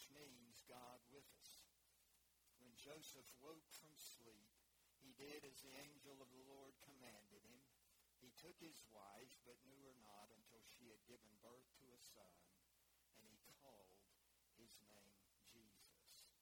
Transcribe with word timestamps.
which 0.00 0.16
means 0.16 0.64
God 0.64 0.96
with 1.12 1.28
us. 1.36 1.60
When 2.56 2.72
Joseph 2.72 3.28
woke 3.36 3.68
from 3.68 3.92
sleep, 4.00 4.48
he 4.96 5.12
did 5.12 5.44
as 5.44 5.60
the 5.60 5.76
angel 5.76 6.16
of 6.24 6.32
the 6.32 6.40
Lord 6.48 6.72
commanded 6.88 7.44
him. 7.44 7.60
He 8.16 8.32
took 8.40 8.56
his 8.64 8.80
wife, 8.88 9.36
but 9.44 9.60
knew 9.68 9.76
her 9.84 9.92
not 10.00 10.32
until 10.32 10.64
she 10.72 10.88
had 10.88 11.04
given 11.04 11.28
birth 11.44 11.68
to 11.84 11.92
a 11.92 12.00
son, 12.00 12.32
and 13.20 13.28
he 13.44 13.52
called 13.60 14.00
his 14.56 14.72
name 14.88 15.20
Jesus. 15.52 16.32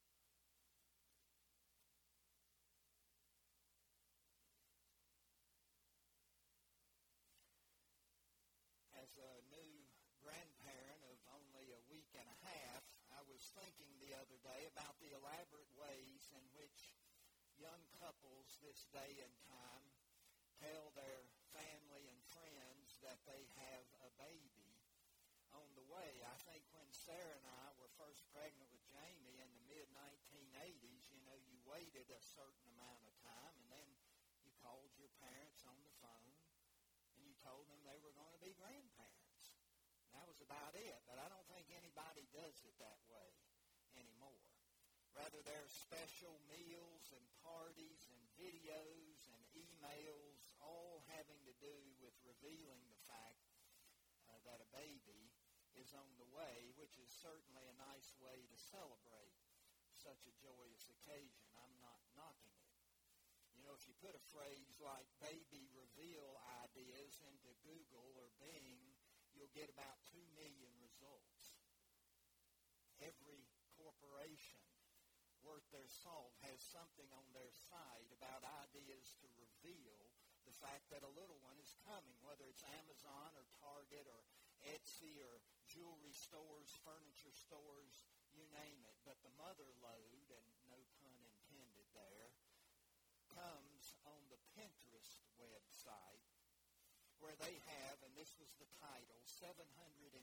As 8.94 9.10
a 9.18 9.42
new 9.50 9.82
grandparent 10.22 11.02
of 11.10 11.18
only 11.34 11.74
a 11.74 11.82
week 11.90 12.14
and 12.14 12.30
a 12.30 12.38
half, 12.46 12.86
was 13.28 13.54
thinking 14.38 14.54
the 14.54 14.54
other 14.54 14.60
day 14.60 14.62
about 14.70 14.94
the 15.02 15.10
elaborate 15.18 15.72
ways 15.74 16.22
in 16.30 16.44
which 16.54 16.94
young 17.58 17.82
couples 17.98 18.54
this 18.62 18.86
day 18.94 19.18
and 19.18 19.34
time 19.50 19.86
tell 20.62 20.94
their 20.94 21.26
family 21.54 22.06
and 22.06 22.20
friends 22.30 22.98
that 23.02 23.18
they 23.26 23.46
have 23.58 23.86
a 24.06 24.10
baby 24.18 24.78
on 25.54 25.66
the 25.74 25.86
way. 25.90 26.22
I 26.22 26.38
think 26.46 26.62
when 26.70 26.86
Sarah 26.90 27.34
and 27.34 27.48
I 27.50 27.66
were 27.78 27.90
first 27.98 28.26
pregnant 28.30 28.70
with 28.70 28.84
Jamie 28.90 29.42
in 29.42 29.50
the 29.58 29.64
mid-1980s, 29.70 31.10
you 31.10 31.22
know, 31.26 31.38
you 31.46 31.58
waited 31.66 32.06
a 32.10 32.22
certain 32.22 32.66
amount 32.78 33.02
of 33.06 33.14
time 33.22 33.54
and 33.58 33.68
then 33.70 33.88
you 34.46 34.54
called 34.62 34.90
your 34.98 35.10
parents 35.18 35.66
on 35.66 35.78
the 35.82 35.94
phone 35.98 36.34
and 37.14 37.26
you 37.26 37.34
told 37.42 37.66
them 37.70 37.80
they 37.86 37.98
were 38.02 38.14
going 38.14 38.34
to 38.34 38.42
be 38.42 38.54
grandparents. 38.54 39.54
That 40.14 40.26
was 40.30 40.38
about 40.42 40.74
it, 40.78 40.98
but 41.06 41.18
I 41.18 41.26
don't 41.26 41.46
think 41.50 41.70
anybody 41.74 42.26
does 42.34 42.58
it 42.66 42.74
that 42.82 43.02
way 43.10 43.30
anymore. 43.98 44.38
Rather, 45.18 45.42
there 45.42 45.58
are 45.58 45.74
special 45.90 46.38
meals 46.46 47.10
and 47.10 47.26
parties 47.42 48.06
and 48.06 48.22
videos 48.38 49.18
and 49.34 49.42
emails 49.50 50.46
all 50.62 51.02
having 51.10 51.42
to 51.42 51.54
do 51.58 51.74
with 51.98 52.14
revealing 52.22 52.86
the 52.86 53.02
fact 53.10 53.42
uh, 54.30 54.38
that 54.46 54.62
a 54.62 54.70
baby 54.70 55.34
is 55.74 55.90
on 55.98 56.06
the 56.22 56.30
way, 56.30 56.70
which 56.78 56.94
is 57.02 57.10
certainly 57.10 57.66
a 57.66 57.82
nice 57.90 58.14
way 58.22 58.46
to 58.46 58.58
celebrate 58.70 59.34
such 59.98 60.22
a 60.30 60.38
joyous 60.38 60.86
occasion. 60.86 61.50
I'm 61.58 61.74
not 61.82 61.98
knocking 62.14 62.54
it. 62.54 62.78
You 63.58 63.66
know, 63.66 63.74
if 63.74 63.90
you 63.90 63.98
put 63.98 64.14
a 64.14 64.30
phrase 64.30 64.78
like 64.78 65.10
baby 65.18 65.66
reveal 65.74 66.38
ideas 66.62 67.18
into 67.26 67.50
Google 67.66 68.14
or 68.22 68.30
Bing, 68.38 68.94
you'll 69.34 69.50
get 69.50 69.66
about 69.66 69.98
2 70.14 70.22
million 70.38 70.77
their 75.70 75.88
salt 75.88 76.34
has 76.48 76.58
something 76.60 77.08
on 77.14 77.26
their 77.32 77.52
site 77.68 78.10
about 78.14 78.44
ideas 78.64 79.14
to 79.20 79.26
reveal 79.36 79.98
the 80.48 80.56
fact 80.64 80.88
that 80.88 81.04
a 81.04 81.16
little 81.16 81.36
one 81.44 81.60
is 81.60 81.76
coming, 81.84 82.16
whether 82.24 82.48
it's 82.48 82.64
Amazon 82.80 83.36
or 83.36 83.44
Target 83.60 84.08
or 84.08 84.24
Etsy 84.64 85.20
or 85.20 85.44
jewelry 85.68 86.16
stores, 86.16 86.72
furniture 86.82 87.36
stores, 87.36 88.08
you 88.32 88.48
name 88.56 88.80
it. 88.88 88.96
But 89.04 89.20
the 89.20 89.34
mother 89.36 89.68
load, 89.84 90.26
and 90.32 90.48
no 90.72 90.80
pun 90.98 91.14
intended 91.20 91.88
there, 91.92 92.32
comes 93.28 93.94
on 94.08 94.20
the 94.32 94.40
Pinterest 94.56 95.20
website 95.36 96.26
where 97.20 97.36
they 97.42 97.60
have, 97.66 97.98
and 98.06 98.14
this 98.14 98.34
was 98.38 98.50
the 98.56 98.70
title, 98.78 99.18
750 99.26 100.14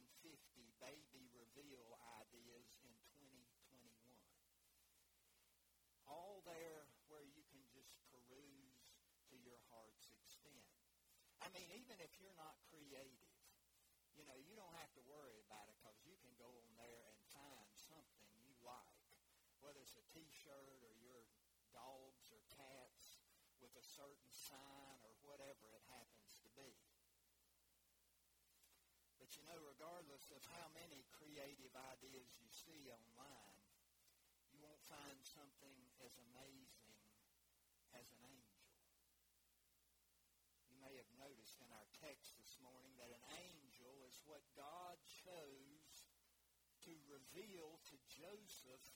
baby 0.80 1.24
reveal 1.36 1.86
ideas 2.24 2.68
in 2.82 2.92
2021. 3.14 3.86
All 6.08 6.35
there 6.46 6.86
where 7.10 7.26
you 7.26 7.44
can 7.50 7.66
just 7.74 7.98
peruse 8.14 8.86
to 9.30 9.36
your 9.42 9.58
heart's 9.74 10.10
extent. 10.14 10.70
I 11.42 11.50
mean, 11.52 11.68
even 11.74 11.98
if 12.00 12.14
you're 12.22 12.38
not 12.38 12.56
creative, 12.70 13.34
you 14.16 14.24
know, 14.24 14.38
you 14.40 14.56
don't 14.56 14.74
have 14.80 14.94
to 14.96 15.04
worry 15.10 15.42
about 15.44 15.68
it 15.68 15.76
because 15.82 16.00
you 16.06 16.16
can 16.22 16.32
go 16.40 16.48
on 16.48 16.72
there 16.80 17.04
and 17.10 17.20
find 17.36 17.70
something 17.76 18.30
you 18.40 18.56
like, 18.64 19.04
whether 19.60 19.82
it's 19.82 19.98
a 20.00 20.06
T-shirt 20.14 20.80
or 20.86 20.94
your 21.02 21.28
dogs 21.74 22.32
or 22.32 22.40
cats 22.54 23.20
with 23.60 23.74
a 23.76 23.84
certain 23.84 24.32
sign 24.32 25.02
or 25.04 25.14
whatever 25.26 25.74
it 25.74 25.84
happens 25.92 26.38
to 26.46 26.50
be. 26.54 26.72
But 29.18 29.34
you 29.42 29.44
know, 29.50 29.58
regardless 29.58 30.30
of 30.30 30.46
how 30.54 30.70
many 30.78 31.02
creative 31.10 31.74
ideas 31.74 32.30
you 32.38 32.46
see 32.54 32.94
online, 32.94 33.58
you 34.54 34.62
won't 34.62 34.86
find 34.86 35.18
something 35.26 35.65
as 36.16 36.24
amazing 36.32 36.96
as 37.92 38.08
an 38.08 38.24
angel. 38.24 38.64
You 40.72 40.80
may 40.80 40.96
have 40.96 41.12
noticed 41.20 41.60
in 41.60 41.68
our 41.76 41.90
text 42.00 42.40
this 42.40 42.56
morning 42.64 42.96
that 43.04 43.12
an 43.12 43.26
angel 43.36 43.92
is 44.08 44.16
what 44.24 44.40
God 44.56 44.96
chose 45.12 46.08
to 46.88 46.94
reveal 47.12 47.84
to 47.92 47.96
Joseph 48.08 48.88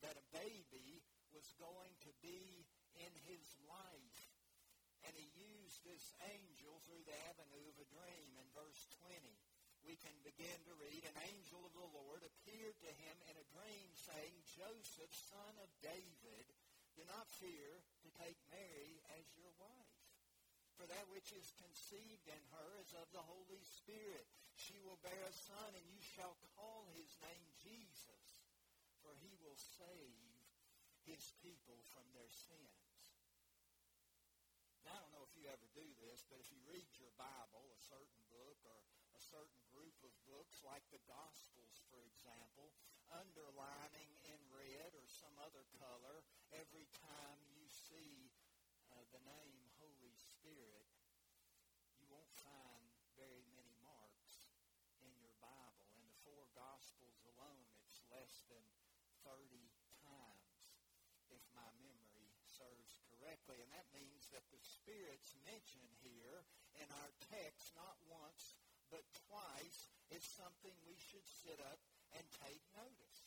that 0.00 0.16
a 0.16 0.32
baby 0.32 1.04
was 1.28 1.44
going 1.60 1.92
to 2.08 2.12
be 2.24 2.64
in 2.96 3.12
his 3.28 3.44
life. 3.68 4.20
And 5.04 5.12
he 5.12 5.28
used 5.36 5.84
this 5.84 6.16
angel 6.24 6.80
through 6.88 7.04
the 7.04 7.20
avenue 7.28 7.68
of 7.68 7.76
a 7.76 7.90
dream 7.92 8.32
in 8.40 8.48
verse 8.56 8.88
20 9.04 9.12
we 9.86 9.94
can 10.02 10.18
begin 10.26 10.58
to 10.66 10.74
read, 10.82 11.06
an 11.06 11.14
angel 11.30 11.62
of 11.62 11.70
the 11.70 11.90
Lord 11.94 12.18
appeared 12.26 12.74
to 12.82 12.90
him 12.90 13.16
in 13.30 13.38
a 13.38 13.50
dream, 13.54 13.86
saying, 13.94 14.34
Joseph, 14.58 15.14
son 15.14 15.54
of 15.62 15.70
David, 15.78 16.45
do 16.96 17.04
not 17.12 17.28
fear 17.28 17.84
to 18.00 18.08
take 18.16 18.40
Mary 18.48 19.04
as 19.20 19.24
your 19.36 19.52
wife. 19.60 20.00
For 20.80 20.88
that 20.88 21.08
which 21.12 21.32
is 21.32 21.56
conceived 21.60 22.28
in 22.28 22.42
her 22.56 22.70
is 22.80 22.92
of 22.96 23.08
the 23.12 23.24
Holy 23.24 23.60
Spirit. 23.64 24.24
She 24.56 24.76
will 24.84 25.00
bear 25.04 25.20
a 25.24 25.32
son, 25.32 25.72
and 25.76 25.86
you 25.88 26.00
shall 26.00 26.36
call 26.56 26.88
his 26.96 27.12
name 27.20 27.48
Jesus, 27.60 28.40
for 29.04 29.12
he 29.20 29.32
will 29.40 29.56
save 29.56 30.36
his 31.04 31.32
people 31.44 31.80
from 31.92 32.04
their 32.12 32.28
sins. 32.28 32.96
Now, 34.84 34.96
I 34.96 35.00
don't 35.00 35.14
know 35.16 35.26
if 35.28 35.36
you 35.36 35.48
ever 35.48 35.68
do 35.76 35.86
this, 36.08 36.24
but 36.28 36.40
if 36.40 36.48
you 36.48 36.60
read 36.68 36.88
your 36.96 37.12
Bible, 37.20 37.64
a 37.72 37.80
certain 37.88 38.22
book 38.32 38.60
or 38.64 38.78
a 39.16 39.20
certain 39.20 39.64
group 39.72 39.96
of 40.04 40.12
books, 40.28 40.60
like 40.64 40.84
the 40.92 41.02
Gospels, 41.08 41.76
for 41.88 42.00
example, 42.04 42.72
underlining 43.10 44.12
in 44.28 44.40
red 44.52 44.92
or 44.92 45.06
some 45.08 45.34
other 45.42 45.64
color 45.78 46.22
every 46.56 46.88
time 46.96 47.40
you 47.52 47.68
see 47.68 48.32
uh, 48.88 49.04
the 49.12 49.20
name 49.28 49.60
Holy 49.76 50.16
Spirit, 50.16 50.88
you 52.00 52.08
won't 52.08 52.32
find 52.40 52.88
very 53.12 53.44
many 53.52 53.76
marks 53.84 54.48
in 55.04 55.12
your 55.20 55.36
Bible. 55.44 55.84
In 55.92 56.00
the 56.08 56.16
four 56.24 56.48
Gospels 56.56 57.20
alone, 57.36 57.68
it's 57.84 58.00
less 58.08 58.48
than 58.48 58.64
30 59.28 59.68
times, 60.00 60.72
if 61.28 61.44
my 61.52 61.68
memory 61.76 62.32
serves 62.48 62.96
correctly. 63.12 63.60
And 63.60 63.68
that 63.76 63.88
means 63.92 64.32
that 64.32 64.48
the 64.48 64.60
Spirit's 64.64 65.36
mentioned 65.44 65.92
here 66.00 66.40
in 66.80 66.88
our 67.04 67.12
text 67.36 67.76
not 67.76 68.00
once 68.08 68.56
but 68.88 69.02
twice 69.28 69.90
is 70.14 70.22
something 70.22 70.72
we 70.86 70.94
should 70.94 71.26
sit 71.26 71.58
up 71.58 71.82
and 72.14 72.22
take 72.38 72.62
notice. 72.78 73.25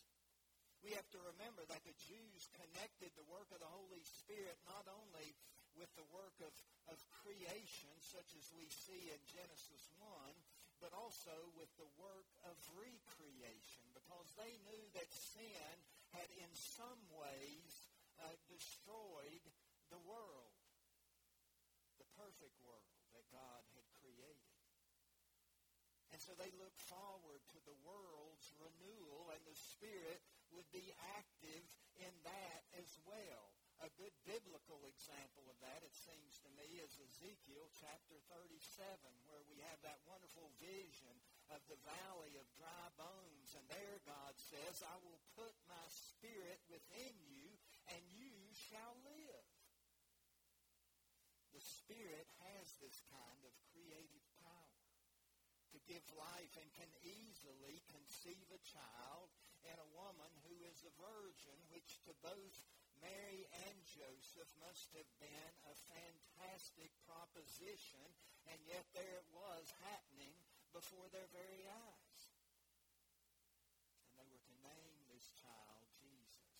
We 0.79 0.95
have 0.95 1.07
to 1.11 1.19
remember 1.35 1.67
that 1.67 1.83
the 1.83 1.97
Jews 2.07 2.47
connected 2.55 3.11
the 3.13 3.27
work 3.27 3.51
of 3.51 3.59
the 3.59 3.67
Holy 3.67 4.03
Spirit 4.03 4.55
not 4.63 4.87
only 4.87 5.35
with 5.75 5.91
the 5.99 6.07
work 6.11 6.35
of, 6.39 6.55
of 6.87 6.97
creation, 7.23 7.91
such 7.99 8.31
as 8.35 8.47
we 8.55 8.67
see 8.71 9.11
in 9.11 9.21
Genesis 9.27 9.91
1, 9.99 10.07
but 10.79 10.95
also 10.95 11.35
with 11.59 11.69
the 11.75 11.91
work 11.99 12.27
of 12.47 12.55
recreation, 12.79 13.83
because 13.91 14.31
they 14.39 14.55
knew 14.71 14.85
that 14.95 15.11
sin 15.11 15.75
had 16.15 16.31
in 16.39 16.51
some 16.55 16.99
ways 17.11 17.91
uh, 18.23 18.31
destroyed 18.47 19.43
the 19.91 20.01
world, 20.07 20.55
the 21.99 22.07
perfect 22.15 22.55
world 22.63 22.95
that 23.11 23.27
God 23.35 23.61
had 23.75 23.87
created. 23.99 24.47
And 26.15 26.19
so 26.23 26.33
they 26.39 26.49
looked 26.57 26.81
forward 26.89 27.43
to 27.53 27.59
the 27.67 27.77
world's 27.85 28.49
renewal, 28.57 29.29
and 29.35 29.43
the 29.45 29.59
Spirit 29.59 30.23
would 30.53 30.69
be 30.73 30.93
active 31.17 31.63
in 31.99 32.13
that 32.25 32.61
as 32.79 32.89
well. 33.05 33.53
A 33.79 33.87
good 33.95 34.11
biblical 34.27 34.83
example 34.83 35.47
of 35.47 35.55
that, 35.63 35.79
it 35.87 35.95
seems 35.95 36.35
to 36.43 36.51
me, 36.59 36.83
is 36.83 36.99
Ezekiel 36.99 37.63
chapter 37.79 38.19
37, 38.27 38.59
where 39.31 39.43
we 39.47 39.63
have 39.71 39.79
that 39.87 40.03
wonderful 40.03 40.51
vision 40.59 41.15
of 41.47 41.63
the 41.71 41.79
valley 41.87 42.35
of 42.35 42.57
dry 42.59 42.87
bones. 42.99 43.55
And 43.55 43.63
there 43.71 44.03
God 44.03 44.35
says, 44.35 44.83
I 44.83 44.99
will 45.07 45.23
put 45.39 45.55
my 45.71 45.85
spirit 45.87 46.59
within 46.67 47.15
you, 47.23 47.55
and 47.87 48.03
you 48.11 48.35
shall 48.51 48.99
live. 49.07 49.47
The 51.55 51.63
Spirit 51.63 52.27
has 52.51 52.67
this 52.83 52.99
kind 53.07 53.41
of 53.47 53.51
creative 53.71 54.27
power 54.43 54.79
to 55.71 55.79
give 55.87 56.03
life 56.19 56.53
and 56.59 56.67
can 56.75 56.91
easily 57.03 57.79
conceive 57.89 58.47
a 58.51 58.61
child 58.63 59.31
and 59.69 59.79
a 59.79 59.95
woman 59.95 60.31
who 60.49 60.57
is 60.65 60.81
a 60.81 60.93
virgin, 60.97 61.57
which 61.69 62.01
to 62.09 62.13
both 62.25 62.57
Mary 62.99 63.47
and 63.69 63.77
Joseph 63.85 64.51
must 64.59 64.91
have 64.97 65.07
been 65.23 65.53
a 65.69 65.75
fantastic 65.93 66.91
proposition, 67.07 68.03
and 68.51 68.59
yet 68.67 68.83
there 68.91 69.21
it 69.21 69.29
was 69.31 69.71
happening 69.87 70.35
before 70.75 71.07
their 71.13 71.29
very 71.31 71.63
eyes. 71.69 72.21
And 74.03 74.19
they 74.19 74.27
were 74.27 74.41
to 74.41 74.57
name 74.65 74.99
this 75.07 75.31
child 75.39 75.85
Jesus. 75.95 76.59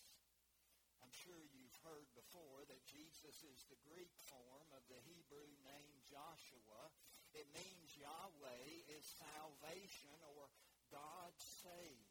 I'm 1.04 1.12
sure 1.12 1.42
you've 1.52 1.80
heard 1.84 2.08
before 2.16 2.64
that 2.72 2.82
Jesus 2.88 3.36
is 3.44 3.60
the 3.68 3.82
Greek 3.90 4.14
form 4.30 4.68
of 4.72 4.82
the 4.88 5.02
Hebrew 5.04 5.50
name 5.66 5.96
Joshua. 6.08 6.88
It 7.36 7.46
means 7.52 8.00
Yahweh 8.00 8.90
is 8.96 9.04
salvation 9.20 10.16
or 10.34 10.48
God 10.90 11.34
saves. 11.38 12.09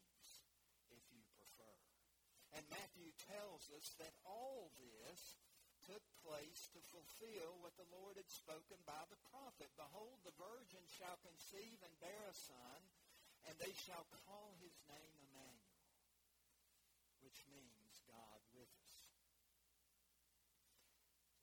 And 2.56 2.66
Matthew 2.66 3.14
tells 3.30 3.70
us 3.78 3.94
that 4.02 4.14
all 4.26 4.74
this 4.74 5.38
took 5.86 6.02
place 6.26 6.68
to 6.74 6.80
fulfill 6.90 7.62
what 7.62 7.74
the 7.78 7.88
Lord 7.94 8.18
had 8.18 8.28
spoken 8.28 8.78
by 8.84 9.00
the 9.08 9.22
prophet. 9.30 9.70
Behold, 9.78 10.20
the 10.26 10.34
virgin 10.36 10.82
shall 10.86 11.16
conceive 11.22 11.78
and 11.80 12.02
bear 12.02 12.26
a 12.26 12.36
son, 12.36 12.80
and 13.48 13.54
they 13.56 13.72
shall 13.86 14.04
call 14.26 14.58
his 14.60 14.76
name 14.90 15.14
Emmanuel, 15.30 15.78
which 17.22 17.46
means 17.48 18.02
God 18.10 18.40
with 18.52 18.70
us. 18.82 18.94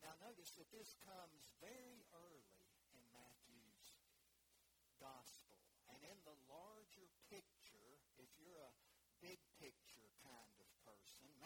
Now 0.03 0.13
notice 0.23 0.53
that 0.59 0.71
this 0.71 0.95
comes 1.03 1.51
very 1.63 2.03
early 2.15 2.63
in 2.93 3.03
Matthew's 3.11 3.91
gospel. 5.01 5.59
And 5.87 5.99
in 6.03 6.19
the 6.27 6.37
larger 6.51 7.07
picture, 7.31 7.99
if 8.19 8.29
you're 8.39 8.59
a 8.59 8.77
big 9.23 9.39
picture 9.57 9.86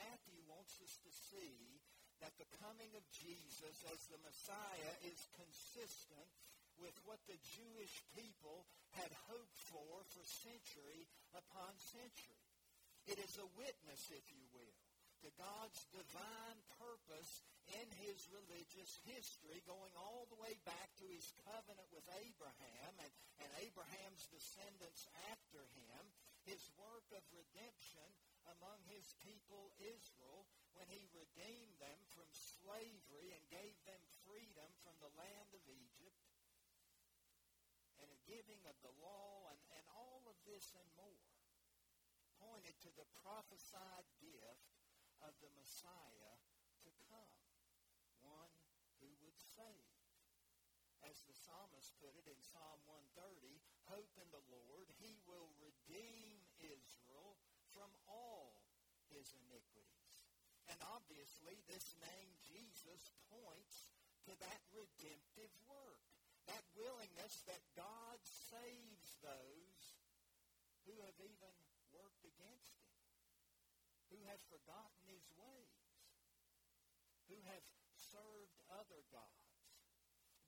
Matthew 0.07 0.42
wants 0.50 0.77
us 0.81 0.95
to 1.06 1.12
see 1.31 1.81
that 2.21 2.33
the 2.38 2.50
coming 2.62 2.89
of 2.98 3.06
Jesus 3.09 3.77
as 3.89 4.01
the 4.09 4.21
Messiah 4.21 4.94
is 5.09 5.19
consistent 5.38 6.30
with 6.77 6.94
what 7.06 7.21
the 7.30 7.38
Jewish 7.42 8.01
people 8.18 8.65
had 8.98 9.13
hoped 9.30 9.57
for 9.69 10.06
for 10.09 10.25
century 10.25 11.06
upon 11.33 11.74
century. 11.77 12.45
It 13.09 13.18
is 13.18 13.38
a 13.38 13.53
witness, 13.57 14.09
if 14.13 14.25
you 14.30 14.45
will, 14.53 14.77
to 15.25 15.30
God's 15.38 15.81
divine 15.94 16.59
purpose 16.81 17.45
in 17.77 17.88
his 18.01 18.25
religious 18.33 18.97
history, 19.06 19.62
going 19.69 19.94
all 19.94 20.25
the 20.30 20.42
way 20.42 20.57
back 20.65 20.89
to 20.97 21.06
his 21.06 21.30
covenant 21.45 21.89
with 21.94 22.06
Abraham 22.25 22.94
and, 23.01 23.13
and 23.42 23.50
Abraham's 23.62 24.25
descendants 24.33 25.06
after 25.30 25.62
him, 25.77 26.01
his 26.50 26.62
work 26.81 27.06
of 27.13 27.21
redemption 27.30 28.09
among 28.59 28.80
his 28.92 29.15
people 29.24 29.71
Israel 29.80 30.48
when 30.75 30.88
he 30.92 31.07
redeemed 31.15 31.77
them 31.80 32.00
from 32.12 32.27
slavery 32.31 33.31
and 33.31 33.44
gave 33.53 33.75
them 33.88 34.01
freedom 34.27 34.68
from 34.83 34.95
the 35.00 35.13
land 35.15 35.51
of 35.56 35.63
Egypt 35.68 36.21
and 38.01 38.09
a 38.09 38.25
giving 38.25 38.62
of 38.65 38.77
the 38.81 38.95
law 38.98 39.48
and, 39.53 39.62
and 39.77 39.86
all 39.94 40.25
of 40.25 40.38
this 40.44 40.74
and 40.74 40.89
more 40.98 41.21
pointed 42.42 42.74
to 42.81 42.92
the 42.98 43.06
prophesied 43.21 44.07
gift 44.18 44.74
of 45.21 45.38
the 45.45 45.54
Messiah 45.54 46.36
to 46.81 46.89
come, 47.06 47.38
one 48.25 48.54
who 48.97 49.09
would 49.21 49.38
save. 49.38 49.94
As 51.06 51.21
the 51.25 51.38
psalmist 51.38 51.94
put 52.01 52.13
it 52.18 52.25
in 52.25 52.38
Psalm 52.42 52.81
130, 52.89 53.62
hope 53.89 54.13
in 54.18 54.30
the 54.33 54.45
Lord. 54.50 54.89
He 54.97 55.18
will 55.25 55.50
redeem 55.62 56.42
Israel 56.62 56.91
his 59.21 59.37
iniquities. 59.37 60.18
And 60.66 60.81
obviously, 60.97 61.61
this 61.69 61.94
name 62.01 62.33
Jesus 62.42 63.13
points 63.30 63.94
to 64.25 64.33
that 64.42 64.61
redemptive 64.73 65.54
work, 65.69 66.01
that 66.49 66.66
willingness 66.73 67.45
that 67.45 67.61
God 67.78 68.18
saves 68.25 69.21
those 69.21 70.01
who 70.90 70.97
have 71.06 71.18
even 71.21 71.54
worked 71.94 72.25
against 72.25 72.81
him, 72.81 72.97
who 74.09 74.19
have 74.25 74.42
forgotten 74.49 74.97
his 75.06 75.30
ways, 75.37 75.85
who 77.30 77.37
have 77.45 77.66
served 77.94 78.57
other 78.73 79.06
gods. 79.13 79.69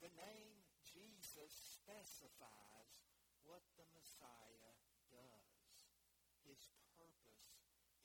The 0.01 0.09
name 0.17 0.65
Jesus 0.81 1.53
specifies 1.77 2.89
what 3.45 3.61
the 3.77 3.85
Messiah 3.93 4.73
does. 5.13 5.53
His 6.43 6.59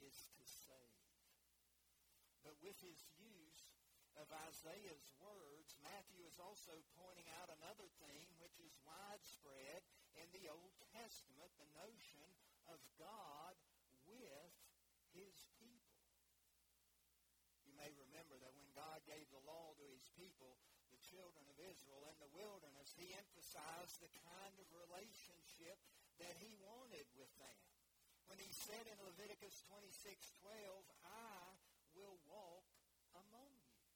is 0.08 0.32
to 0.40 0.44
save. 0.48 1.04
But 2.24 2.40
with 2.62 2.78
his 2.82 2.98
use 3.18 3.62
of 4.18 4.26
Isaiah's 4.50 5.08
words, 5.22 5.78
Matthew 5.82 6.26
is 6.26 6.38
also 6.42 6.74
pointing 6.98 7.28
out 7.38 7.54
another 7.54 7.86
theme 8.02 8.32
which 8.42 8.58
is 8.58 8.74
widespread 8.82 9.86
in 10.18 10.26
the 10.34 10.50
Old 10.50 10.74
Testament, 10.90 11.50
the 11.58 11.70
notion 11.78 12.26
of 12.66 12.82
God 12.98 13.54
with 14.10 14.52
his 15.14 15.38
people. 15.62 16.02
You 17.62 17.74
may 17.78 17.94
remember 17.94 18.36
that 18.42 18.56
when 18.58 18.70
God 18.74 19.00
gave 19.06 19.28
the 19.30 19.46
law 19.46 19.76
to 19.78 19.86
his 19.94 20.10
people, 20.18 20.58
the 20.90 21.02
children 21.06 21.46
of 21.46 21.58
Israel 21.62 22.10
in 22.10 22.18
the 22.18 22.34
wilderness, 22.34 22.90
he 22.98 23.14
emphasized 23.14 24.02
the 24.02 24.10
kind 24.26 24.54
of 24.58 24.66
relationship 24.74 25.78
that 26.18 26.34
he 26.42 26.50
wanted 26.58 27.06
with 27.14 27.30
them 27.38 27.62
when 28.28 28.36
he 28.44 28.52
said 28.52 28.84
in 28.84 28.98
Leviticus 29.00 29.64
26:12, 29.72 30.84
I 31.00 31.56
will 31.96 32.20
walk 32.28 32.68
among 33.16 33.56
you 33.72 33.88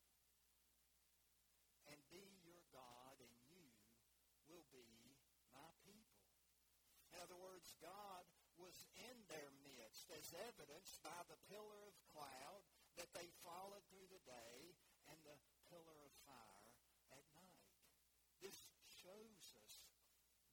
and 1.93 2.01
be 2.09 2.25
your 2.41 2.65
God, 2.73 3.21
and 3.21 3.35
you 3.45 3.61
will 4.49 4.65
be 4.73 4.89
my 5.53 5.69
people. 5.85 6.25
In 7.13 7.21
other 7.21 7.37
words, 7.37 7.72
God 7.83 8.25
was 8.63 8.87
in 8.95 9.17
their 9.27 9.51
midst 9.67 10.07
as 10.15 10.31
evidenced 10.55 11.03
by 11.03 11.21
the 11.27 11.43
pillar 11.51 11.83
of 11.91 12.07
cloud 12.15 12.63
that 12.95 13.11
they 13.11 13.27
followed 13.43 13.83
through 13.91 14.07
the 14.15 14.23
day 14.23 14.59
and 15.11 15.19
the 15.27 15.39
pillar 15.67 15.99
of 16.07 16.13
fire 16.23 16.71
at 17.11 17.27
night. 17.35 17.67
This 18.39 18.57
shows 19.03 19.45
us 19.59 19.75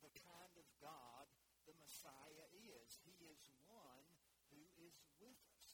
the 0.02 0.12
kind 0.26 0.54
of 0.58 0.66
God 0.82 1.30
the 1.70 1.78
Messiah 1.78 2.48
is. 2.74 2.90
He 3.06 3.14
is 3.30 3.40
one 3.70 4.10
who 4.50 4.62
is 4.82 4.98
with 5.22 5.38
us. 5.62 5.74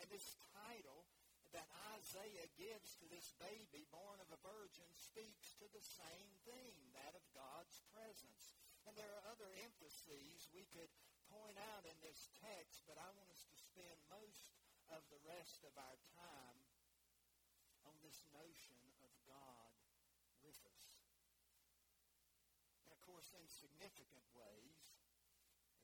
And 0.00 0.08
this 0.08 0.40
title 0.56 1.04
that 1.52 1.68
Isaiah 2.00 2.50
gives 2.58 2.98
to 2.98 3.06
this 3.12 3.36
baby 3.38 3.86
born 3.92 4.18
of 4.18 4.32
a 4.32 4.40
virgin 4.42 4.88
speaks 4.90 5.54
to 5.60 5.68
the 5.70 5.84
same 5.84 6.30
thing, 6.48 6.74
that 6.98 7.14
of 7.14 7.22
God's 7.36 7.78
presence. 7.94 8.63
And 8.84 8.92
there 8.96 9.08
are 9.16 9.32
other 9.32 9.48
emphases 9.64 10.52
we 10.52 10.68
could 10.76 10.92
point 11.32 11.56
out 11.72 11.88
in 11.88 11.96
this 12.04 12.28
text, 12.44 12.84
but 12.84 13.00
I 13.00 13.08
want 13.16 13.32
us 13.32 13.48
to 13.48 13.56
spend 13.56 13.96
most 14.12 14.52
of 14.92 15.00
the 15.08 15.20
rest 15.24 15.64
of 15.64 15.72
our 15.80 15.98
time 16.12 16.60
on 17.88 17.96
this 18.04 18.20
notion 18.36 18.80
of 19.00 19.12
God 19.24 19.72
with 20.44 20.60
us. 20.68 20.88
And 22.84 22.92
of 22.92 23.00
course, 23.08 23.32
in 23.32 23.48
significant 23.48 24.28
ways, 24.36 25.00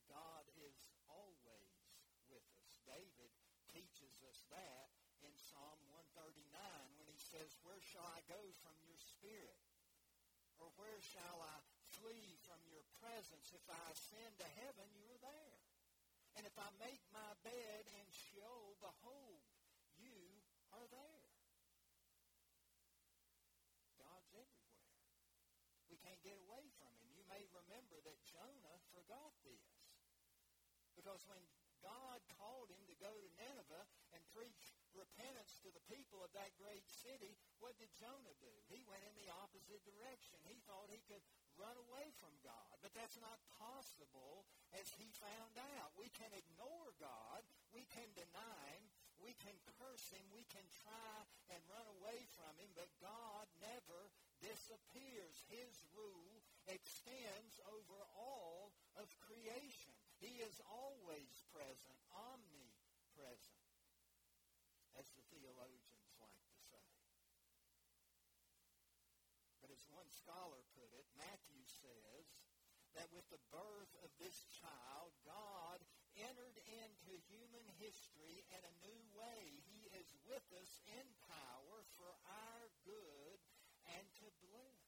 God 0.09 0.45
is 0.61 0.77
always 1.09 1.73
with 2.29 2.45
us. 2.61 2.71
David 2.85 3.33
teaches 3.73 4.21
us 4.29 4.45
that 4.53 4.93
in 5.25 5.33
Psalm 5.37 5.81
139 6.17 6.41
when 6.97 7.09
he 7.09 7.21
says, 7.21 7.57
Where 7.65 7.81
shall 7.81 8.05
I 8.05 8.21
go 8.29 8.41
from 8.61 8.77
your 8.85 8.99
spirit? 9.01 9.65
Or 10.61 10.69
where 10.77 11.01
shall 11.01 11.41
I 11.41 11.57
flee 12.01 12.40
presence? 13.01 13.53
If 13.57 13.65
I 13.69 13.83
ascend 13.93 14.33
to 14.39 14.49
heaven, 14.61 14.87
you 14.93 15.05
are 15.09 15.23
there. 15.25 15.61
And 16.39 16.47
if 16.47 16.55
I 16.57 16.69
make 16.79 17.03
my 17.11 17.33
bed 17.43 17.83
in 17.91 18.07
Sheol, 18.13 18.79
behold, 18.79 19.43
you 19.99 20.17
are 20.73 20.87
there. 20.89 21.27
God's 23.99 24.31
everywhere. 24.37 24.87
We 25.91 25.99
can't 25.99 26.23
get 26.23 26.39
away 26.47 26.71
from 26.79 26.93
him. 27.03 27.11
You 27.19 27.27
may 27.27 27.43
remember 27.51 27.99
that 28.07 28.29
Jonah 28.29 28.79
forgot 28.95 29.35
this. 29.43 29.67
Because 30.95 31.25
when 31.27 31.43
God 31.81 32.21
called 32.37 32.69
him 32.69 32.85
to 32.87 32.97
go 33.01 33.11
to 33.11 33.37
Nineveh 33.41 33.89
and 34.13 34.21
preach 34.37 34.77
repentance 34.93 35.59
to 35.65 35.73
the 35.73 35.85
people 35.89 36.21
of 36.21 36.31
that 36.37 36.53
great 36.61 36.85
city, 36.87 37.41
what 37.59 37.77
did 37.81 37.89
Jonah 37.97 38.37
do? 38.39 38.53
He 38.69 38.85
went 38.85 39.03
in 39.09 39.17
the 39.17 39.33
opposite 39.41 39.81
direction. 39.83 40.37
He 40.45 40.61
thought 40.69 40.93
he 40.93 41.01
could 41.09 41.25
run 41.61 41.77
away 41.89 42.09
from 42.17 42.33
God. 42.41 42.75
But 42.81 42.97
that's 42.97 43.21
not 43.21 43.37
possible 43.61 44.49
as 44.75 44.89
he 44.97 45.13
found 45.21 45.55
out. 45.77 45.93
We 46.01 46.09
can 46.17 46.33
ignore 46.33 46.91
God. 46.97 47.45
We 47.71 47.85
can 47.93 48.09
deny 48.17 48.65
him. 48.75 48.85
We 49.21 49.37
can 49.37 49.55
curse 49.77 50.09
him. 50.17 50.25
We 50.33 50.49
can 50.49 50.65
try 50.81 51.17
and 51.53 51.61
run 51.69 51.85
away 52.01 52.25
from 52.33 52.57
him. 52.57 52.73
But 52.73 52.89
God 53.05 53.45
never 53.61 54.09
disappears. 54.41 55.45
His 55.53 55.77
rule 55.93 56.41
extends 56.65 57.61
over 57.69 57.99
all 58.17 58.73
of 58.97 59.13
creation. 59.21 59.93
He 60.21 60.41
is 60.41 60.57
always 60.69 61.45
present, 61.53 61.97
omnipresent, 62.13 63.61
as 64.97 65.09
the 65.17 65.25
theologians 65.33 66.09
like 66.21 66.41
to 66.45 66.57
say. 66.69 66.87
But 69.65 69.73
as 69.73 69.85
one 69.93 70.09
scholar 70.13 70.61
put 70.77 70.93
it, 70.97 71.09
Matthew 71.17 71.40
says 71.81 72.29
that 72.95 73.09
with 73.15 73.25
the 73.33 73.41
birth 73.49 73.93
of 74.05 74.11
this 74.21 74.45
child, 74.61 75.17
God 75.25 75.81
entered 76.19 76.59
into 76.69 77.13
human 77.31 77.65
history 77.81 78.45
in 78.53 78.61
a 78.61 78.79
new 78.85 79.01
way. 79.17 79.63
He 79.71 79.89
is 79.97 80.13
with 80.29 80.45
us 80.61 80.83
in 80.91 81.07
power 81.31 81.87
for 81.97 82.13
our 82.29 82.65
good 82.85 83.39
and 83.97 84.07
to 84.21 84.29
bless. 84.45 84.85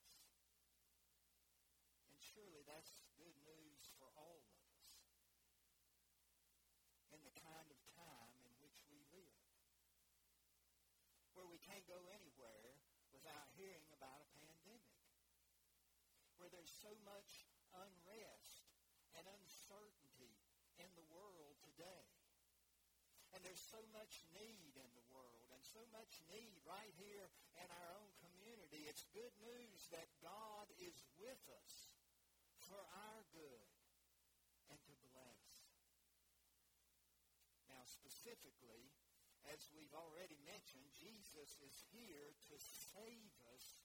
And 2.11 2.19
surely 2.21 2.67
that's 2.67 3.01
good 3.17 3.37
news 3.47 3.89
for 3.97 4.11
all 4.19 4.43
of 4.43 4.49
us 4.61 4.73
in 7.15 7.21
the 7.23 7.37
kind 7.39 7.69
of 7.71 7.79
time 7.97 8.35
in 8.45 8.53
which 8.61 8.83
we 8.91 9.01
live. 9.15 9.41
Where 11.39 11.49
we 11.49 11.63
can't 11.63 11.87
go 11.89 12.03
anywhere 12.13 12.77
without 13.15 13.49
hearing 13.57 13.87
about 13.95 14.21
a 14.25 14.32
so 16.83 16.91
much 17.07 17.47
unrest 17.79 18.67
and 19.15 19.23
uncertainty 19.39 20.35
in 20.83 20.91
the 20.99 21.07
world 21.15 21.55
today. 21.63 22.11
And 23.31 23.39
there's 23.47 23.63
so 23.71 23.79
much 23.95 24.27
need 24.35 24.75
in 24.75 24.91
the 24.99 25.07
world 25.15 25.47
and 25.55 25.63
so 25.63 25.81
much 25.95 26.19
need 26.27 26.59
right 26.67 26.91
here 26.99 27.31
in 27.55 27.69
our 27.71 27.89
own 28.03 28.11
community. 28.19 28.91
It's 28.91 29.07
good 29.15 29.33
news 29.41 29.89
that 29.95 30.11
God 30.19 30.67
is 30.83 30.99
with 31.23 31.41
us 31.55 31.73
for 32.67 32.83
our 32.83 33.23
good 33.31 33.71
and 34.69 34.79
to 34.83 34.95
bless. 35.15 35.43
Now, 37.71 37.87
specifically, 37.87 38.91
as 39.55 39.71
we've 39.71 39.95
already 39.95 40.37
mentioned, 40.45 40.85
Jesus 40.99 41.57
is 41.63 41.77
here 41.95 42.35
to 42.51 42.55
save 42.59 43.33
us 43.55 43.82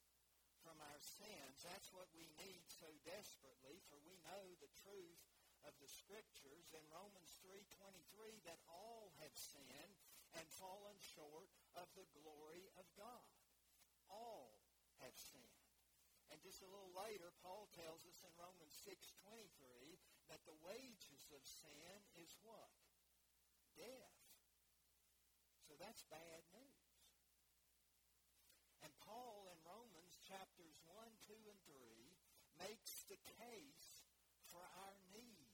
from 0.68 0.84
our 0.84 1.00
sins. 1.00 1.64
That's 1.64 1.96
what 1.96 2.12
we 2.12 2.28
need 2.44 2.68
so 2.68 2.92
desperately, 3.08 3.80
for 3.88 3.96
we 4.04 4.20
know 4.28 4.52
the 4.60 4.76
truth 4.84 5.24
of 5.64 5.72
the 5.80 5.88
Scriptures 5.88 6.76
in 6.76 6.84
Romans 6.92 7.40
3.23 7.40 8.44
that 8.44 8.60
all 8.68 9.16
have 9.24 9.32
sinned 9.32 9.96
and 10.36 10.44
fallen 10.60 11.00
short 11.00 11.48
of 11.80 11.88
the 11.96 12.04
glory 12.20 12.68
of 12.76 12.84
God. 13.00 13.32
All 14.12 14.60
have 15.00 15.16
sinned. 15.16 15.64
And 16.36 16.44
just 16.44 16.60
a 16.60 16.68
little 16.68 16.92
later, 16.92 17.32
Paul 17.40 17.72
tells 17.72 18.04
us 18.04 18.20
in 18.28 18.36
Romans 18.36 18.76
6.23 18.84 19.48
that 20.28 20.44
the 20.44 20.60
wages 20.68 21.32
of 21.32 21.48
sin 21.48 21.96
is 22.20 22.36
what? 22.44 22.76
Death. 23.80 24.20
So 25.64 25.80
that's 25.80 26.04
bad 26.12 26.44
news. 26.52 26.88
And 28.88 28.94
Paul 29.04 29.52
in 29.52 29.60
Romans 29.68 30.16
chapters 30.24 30.80
1, 30.88 30.96
2, 31.28 31.36
and 31.36 31.60
3 31.68 31.76
makes 32.56 32.97
the 33.08 33.20
case 33.40 34.04
for 34.52 34.64
our 34.64 34.96
need 35.16 35.52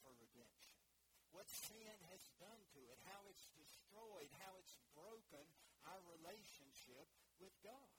for 0.00 0.12
redemption. 0.16 0.72
What 1.32 1.48
sin 1.48 1.96
has 2.12 2.28
done 2.36 2.60
to 2.76 2.80
it, 2.92 3.00
how 3.08 3.24
it's 3.28 3.48
destroyed, 3.56 4.28
how 4.40 4.56
it's 4.60 4.76
broken 4.92 5.44
our 5.88 6.00
relationship 6.08 7.08
with 7.40 7.52
God. 7.64 7.96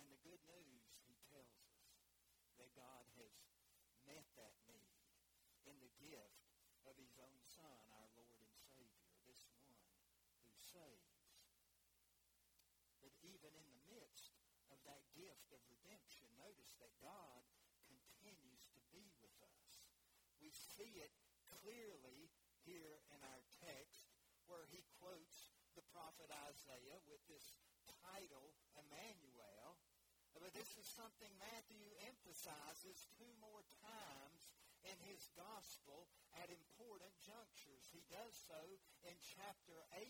And 0.00 0.08
the 0.08 0.20
good 0.24 0.40
news, 0.48 0.84
he 1.04 1.16
tells 1.28 1.52
us, 1.60 1.76
that 2.56 2.72
God 2.76 3.04
has 3.20 3.32
met 4.04 4.24
that 4.36 4.52
need 4.68 5.00
in 5.64 5.76
the 5.80 5.92
gift 6.00 6.44
of 6.88 6.96
his 6.96 7.16
own 7.20 7.40
Son, 7.44 7.76
our 7.96 8.08
Lord 8.16 8.36
and 8.40 8.52
Savior, 8.68 9.08
this 9.28 9.44
one 9.52 9.76
who 10.44 10.52
saves. 10.60 11.24
But 13.00 13.12
even 13.24 13.52
in 13.52 13.68
the 13.72 13.84
midst 13.92 14.36
of 14.72 14.80
of 15.52 15.60
redemption, 15.68 16.26
notice 16.38 16.74
that 16.78 16.92
God 17.02 17.42
continues 17.86 18.62
to 18.74 18.80
be 18.94 19.04
with 19.20 19.36
us. 19.42 19.70
We 20.38 20.50
see 20.50 21.02
it 21.02 21.12
clearly 21.60 22.30
here 22.64 23.02
in 23.10 23.20
our 23.26 23.42
text 23.62 24.10
where 24.46 24.66
he 24.70 24.82
quotes 24.98 25.50
the 25.78 25.86
prophet 25.94 26.30
Isaiah 26.50 26.98
with 27.06 27.22
this 27.30 27.54
title, 28.02 28.54
Emmanuel. 28.74 29.78
But 30.34 30.54
this 30.54 30.70
is 30.78 30.86
something 30.86 31.30
Matthew 31.38 31.84
emphasizes 32.06 33.06
two 33.18 33.30
more 33.42 33.62
times 33.82 34.50
in 34.86 34.96
his 35.06 35.28
gospel 35.36 36.08
at 36.40 36.48
important 36.50 37.12
junctures. 37.22 37.84
He 37.90 38.02
does 38.08 38.34
so 38.46 38.60
in 39.04 39.14
chapter 39.20 39.76
18, 39.98 40.06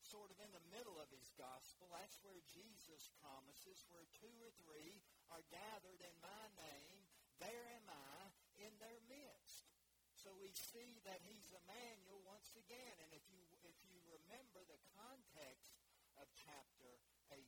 sort 0.00 0.30
of 0.30 0.38
in 0.40 0.52
the 0.54 0.68
middle 0.72 0.96
of 1.00 1.01
his 1.12 1.28
gospel. 1.36 1.92
That's 1.92 2.18
where 2.24 2.40
Jesus 2.48 3.12
promises, 3.20 3.84
where 3.92 4.08
two 4.16 4.32
or 4.40 4.52
three 4.64 5.04
are 5.28 5.44
gathered 5.52 6.00
in 6.00 6.16
my 6.24 6.44
name, 6.56 7.00
there 7.36 7.66
am 7.76 7.86
I 7.92 8.32
in 8.64 8.72
their 8.80 9.00
midst. 9.06 9.68
So 10.16 10.32
we 10.40 10.54
see 10.54 11.02
that 11.04 11.20
he's 11.26 11.52
Emmanuel 11.52 12.22
once 12.24 12.54
again. 12.56 12.96
And 13.04 13.10
if 13.12 13.26
you, 13.28 13.42
if 13.66 13.76
you 13.84 13.98
remember 14.08 14.62
the 14.64 14.80
context 14.96 15.76
of 16.16 16.30
chapter 16.32 16.90
18, 17.28 17.42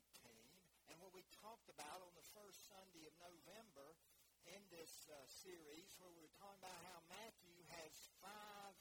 and 0.92 1.00
what 1.00 1.16
we 1.16 1.24
talked 1.40 1.70
about 1.72 2.04
on 2.04 2.12
the 2.12 2.28
first 2.36 2.68
Sunday 2.68 3.08
of 3.08 3.14
November 3.16 3.96
in 4.44 4.60
this 4.68 5.08
uh, 5.08 5.16
series 5.24 5.96
where 5.96 6.12
we're 6.12 6.36
talking 6.36 6.60
about 6.60 6.76
how 6.84 7.00
Matthew 7.08 7.56
has 7.80 8.12
five 8.20 8.76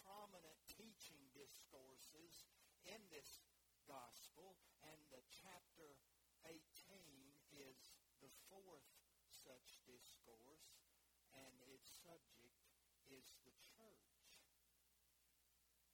prominent 0.00 0.56
teaching 0.72 1.20
discourses 1.36 2.48
in 2.88 3.00
this 3.12 3.43
gospel, 3.88 4.56
and 4.88 4.98
the 5.12 5.22
chapter 5.28 5.96
18 6.46 6.60
is 7.52 7.78
the 8.20 8.32
fourth 8.48 8.88
such 9.28 9.80
discourse, 9.84 10.80
and 11.36 11.54
its 11.68 11.88
subject 12.04 12.64
is 13.08 13.36
the 13.44 13.52
church. 13.76 14.12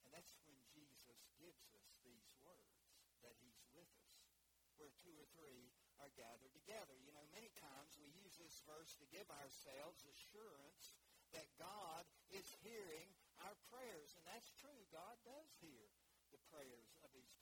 And 0.07 0.11
that's 0.15 0.35
when 0.47 0.55
Jesus 0.71 1.27
gives 1.35 1.67
us 1.75 1.91
these 2.03 2.31
words, 2.39 2.87
that 3.25 3.35
he's 3.43 3.63
with 3.75 3.91
us, 4.07 4.19
where 4.79 4.91
two 5.03 5.15
or 5.19 5.27
three 5.35 5.71
are 5.99 6.11
gathered 6.15 6.53
together. 6.55 6.95
You 7.03 7.13
know, 7.13 7.25
many 7.35 7.51
times 7.59 7.95
we 7.99 8.09
use 8.11 8.35
this 8.39 8.63
verse 8.65 8.95
to 8.97 9.05
give 9.13 9.27
ourselves 9.29 10.03
assurance 10.07 10.97
that 11.31 11.47
God 11.55 12.03
is 12.31 12.47
hearing 12.63 13.07
our 13.47 13.55
prayers. 13.71 14.15
And 14.19 14.25
that's 14.27 14.51
true. 14.59 14.81
God 14.91 15.15
does 15.23 15.47
hear 15.63 15.87
the 16.31 16.41
prayers 16.51 16.90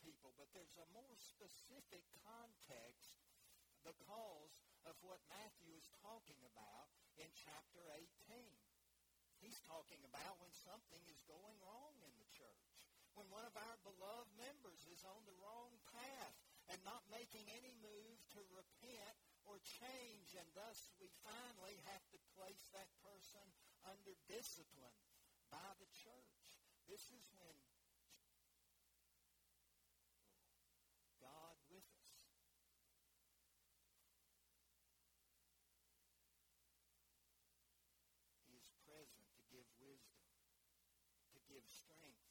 people. 0.09 0.33
But 0.41 0.49
there's 0.57 0.81
a 0.81 0.89
more 0.97 1.13
specific 1.21 2.01
context 2.25 3.21
because 3.85 4.65
of 4.89 4.97
what 5.05 5.21
Matthew 5.29 5.69
is 5.77 5.85
talking 6.01 6.41
about 6.49 6.89
in 7.21 7.29
chapter 7.37 7.85
18. 7.93 8.41
He's 9.37 9.61
talking 9.69 10.01
about 10.09 10.41
when 10.41 10.49
something 10.65 11.05
is 11.05 11.21
going 11.29 11.57
wrong 11.61 11.93
in 12.01 12.09
the 12.17 12.29
church. 12.33 12.73
When 13.13 13.29
one 13.29 13.45
of 13.45 13.53
our 13.53 13.77
beloved 13.85 14.33
members 14.33 14.81
is 14.89 15.05
on 15.05 15.21
the 15.29 15.37
wrong 15.45 15.77
path 15.93 16.35
and 16.73 16.81
not 16.81 17.05
making 17.13 17.45
any 17.53 17.77
move 17.85 18.17
to 18.33 18.41
repent 18.49 19.17
or 19.45 19.61
change, 19.61 20.33
and 20.33 20.49
thus 20.57 20.89
we 20.97 21.13
finally 21.21 21.77
have 21.93 22.05
to 22.09 22.29
place 22.33 22.65
that 22.73 22.89
person 23.05 23.45
under 23.85 24.17
discipline 24.25 24.97
by 25.53 25.69
the 25.77 25.89
church. 25.93 26.33
This 26.89 27.05
is 27.13 27.25
when 27.37 27.57
God 31.21 31.53
with 31.69 31.85
us. 31.85 32.17
He 38.49 38.57
is 38.57 38.65
present 38.81 39.29
to 39.37 39.43
give 39.53 39.69
wisdom, 39.77 40.25
to 41.37 41.39
give 41.45 41.68
strength 41.83 42.27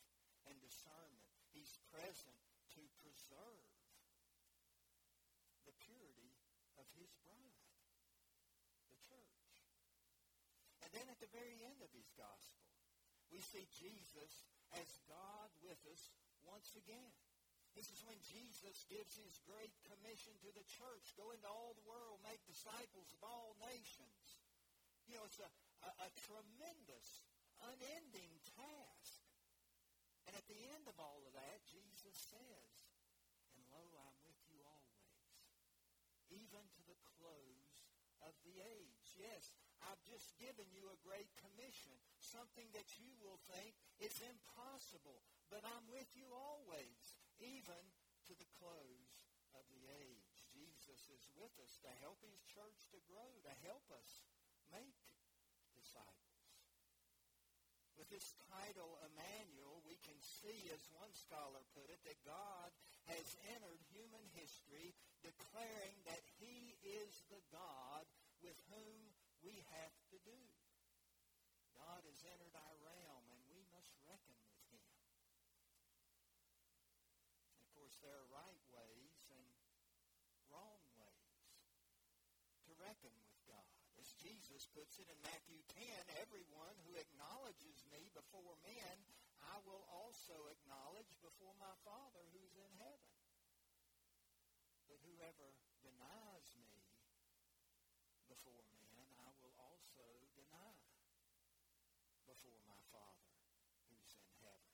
and 0.49 0.57
discernment. 0.61 1.29
He's 1.53 1.81
present 1.89 2.41
to 2.77 2.83
preserve 3.01 3.73
the 5.65 5.75
purity 5.85 6.33
of 6.77 6.87
his 6.97 7.13
bride, 7.25 7.65
the 8.93 9.01
church. 9.09 9.49
And 10.85 10.91
then 10.93 11.09
at 11.09 11.21
the 11.21 11.33
very 11.33 11.61
end 11.65 11.81
of 11.81 11.93
his 11.93 12.09
gospel, 12.17 12.69
we 13.29 13.41
see 13.45 13.69
Jesus 13.77 14.33
as 14.77 14.89
God 15.09 15.49
with 15.61 15.81
us 15.89 16.13
once 16.45 16.73
again. 16.77 17.13
This 17.77 17.95
is 17.95 18.03
when 18.09 18.19
Jesus 18.25 18.89
gives 18.91 19.15
his 19.15 19.39
great 19.47 19.71
commission 19.87 20.35
to 20.43 20.51
the 20.51 20.67
church. 20.67 21.15
Go 21.15 21.31
into 21.31 21.47
all 21.47 21.79
the 21.79 21.87
world, 21.87 22.19
make 22.27 22.43
disciples 22.49 23.13
of 23.15 23.21
all 23.23 23.55
nations. 23.63 24.41
You 25.07 25.15
know, 25.15 25.25
it's 25.29 25.39
a, 25.39 25.51
a, 25.87 25.91
a 26.05 26.11
tremendous, 26.27 27.09
unending 27.63 28.35
task. 28.59 28.98
And 30.29 30.37
at 30.37 30.45
the 30.45 30.61
end 30.77 30.85
of 30.85 31.01
all 31.01 31.25
of 31.25 31.33
that, 31.33 31.65
Jesus 31.65 32.13
says, 32.29 32.73
And 33.57 33.65
lo, 33.73 33.81
I'm 33.81 34.21
with 34.29 34.45
you 34.53 34.61
always, 34.61 35.25
even 36.29 36.61
to 36.61 36.83
the 36.85 37.01
close 37.17 37.89
of 38.21 38.37
the 38.45 38.61
age. 38.61 39.09
Yes, 39.17 39.57
I've 39.89 40.05
just 40.05 40.37
given 40.37 40.69
you 40.69 40.85
a 40.93 41.01
great 41.01 41.33
commission, 41.41 41.97
something 42.21 42.69
that 42.77 43.01
you 43.01 43.09
will 43.25 43.41
think 43.57 43.73
is 44.05 44.21
impossible, 44.21 45.25
but 45.49 45.65
I'm 45.65 45.89
with 45.89 46.13
you 46.13 46.29
always 46.29 47.17
even 47.41 47.83
to 48.29 48.37
the 48.37 48.53
close 48.61 49.17
of 49.57 49.65
the 49.73 49.85
age. 50.05 50.29
Jesus 50.53 51.09
is 51.09 51.25
with 51.41 51.57
us 51.65 51.81
to 51.81 51.91
help 52.05 52.21
his 52.21 52.37
church 52.53 52.85
to 52.93 53.01
grow, 53.09 53.33
to 53.49 53.55
help 53.65 53.89
us 53.97 54.29
make 54.69 55.01
disciples. 55.73 56.28
With 57.99 58.15
this 58.15 58.39
title, 58.47 58.95
Emmanuel, 59.11 59.83
we 59.83 59.99
can 60.07 60.15
see, 60.23 60.71
as 60.71 60.87
one 60.95 61.11
scholar 61.19 61.59
put 61.75 61.91
it, 61.91 61.99
that 62.07 62.23
God 62.23 62.71
has 63.11 63.27
entered 63.51 63.83
human 63.91 64.23
history 64.39 64.95
declaring 65.27 65.99
that 66.07 66.23
he 66.39 66.79
is 66.87 67.11
the 67.27 67.43
God 67.51 68.07
with 68.39 68.55
whom 68.71 68.95
we 69.43 69.51
have 69.75 69.95
to 70.15 70.19
do. 70.23 70.39
God 71.75 72.07
has 72.07 72.23
entered 72.23 72.55
our 72.55 72.77
realm, 72.87 73.25
and 73.35 73.43
we 73.51 73.67
must 73.75 73.91
reckon 74.07 74.39
with 74.47 74.63
him 74.71 74.87
Of 77.67 77.69
course, 77.75 77.99
there 77.99 78.15
are 78.15 78.31
right 78.31 78.63
ways 78.79 79.15
and 79.35 79.47
wrong 80.55 80.83
ways 81.03 81.35
to 82.63 82.71
reckon 82.79 83.11
with 83.27 83.43
God. 83.51 83.67
As 83.99 84.07
Jesus 84.49 84.73
puts 84.73 84.97
it 84.97 85.05
in 85.13 85.21
Matthew 85.29 85.61
10, 85.77 86.25
everyone 86.25 86.73
who 86.89 86.97
acknowledges 86.97 87.85
me 87.93 88.09
before 88.17 88.57
men, 88.65 88.97
I 89.45 89.61
will 89.69 89.85
also 89.93 90.49
acknowledge 90.49 91.13
before 91.21 91.53
my 91.61 91.77
Father 91.85 92.25
who's 92.33 92.57
in 92.57 92.73
heaven. 92.81 93.13
But 94.89 95.05
whoever 95.05 95.53
denies 95.85 96.49
me 96.65 96.81
before 98.25 98.65
men, 98.73 99.05
I 99.21 99.29
will 99.45 99.53
also 99.69 100.09
deny 100.33 100.73
before 102.25 102.65
my 102.65 102.81
Father 102.89 103.29
who's 103.93 104.17
in 104.17 104.33
heaven. 104.49 104.73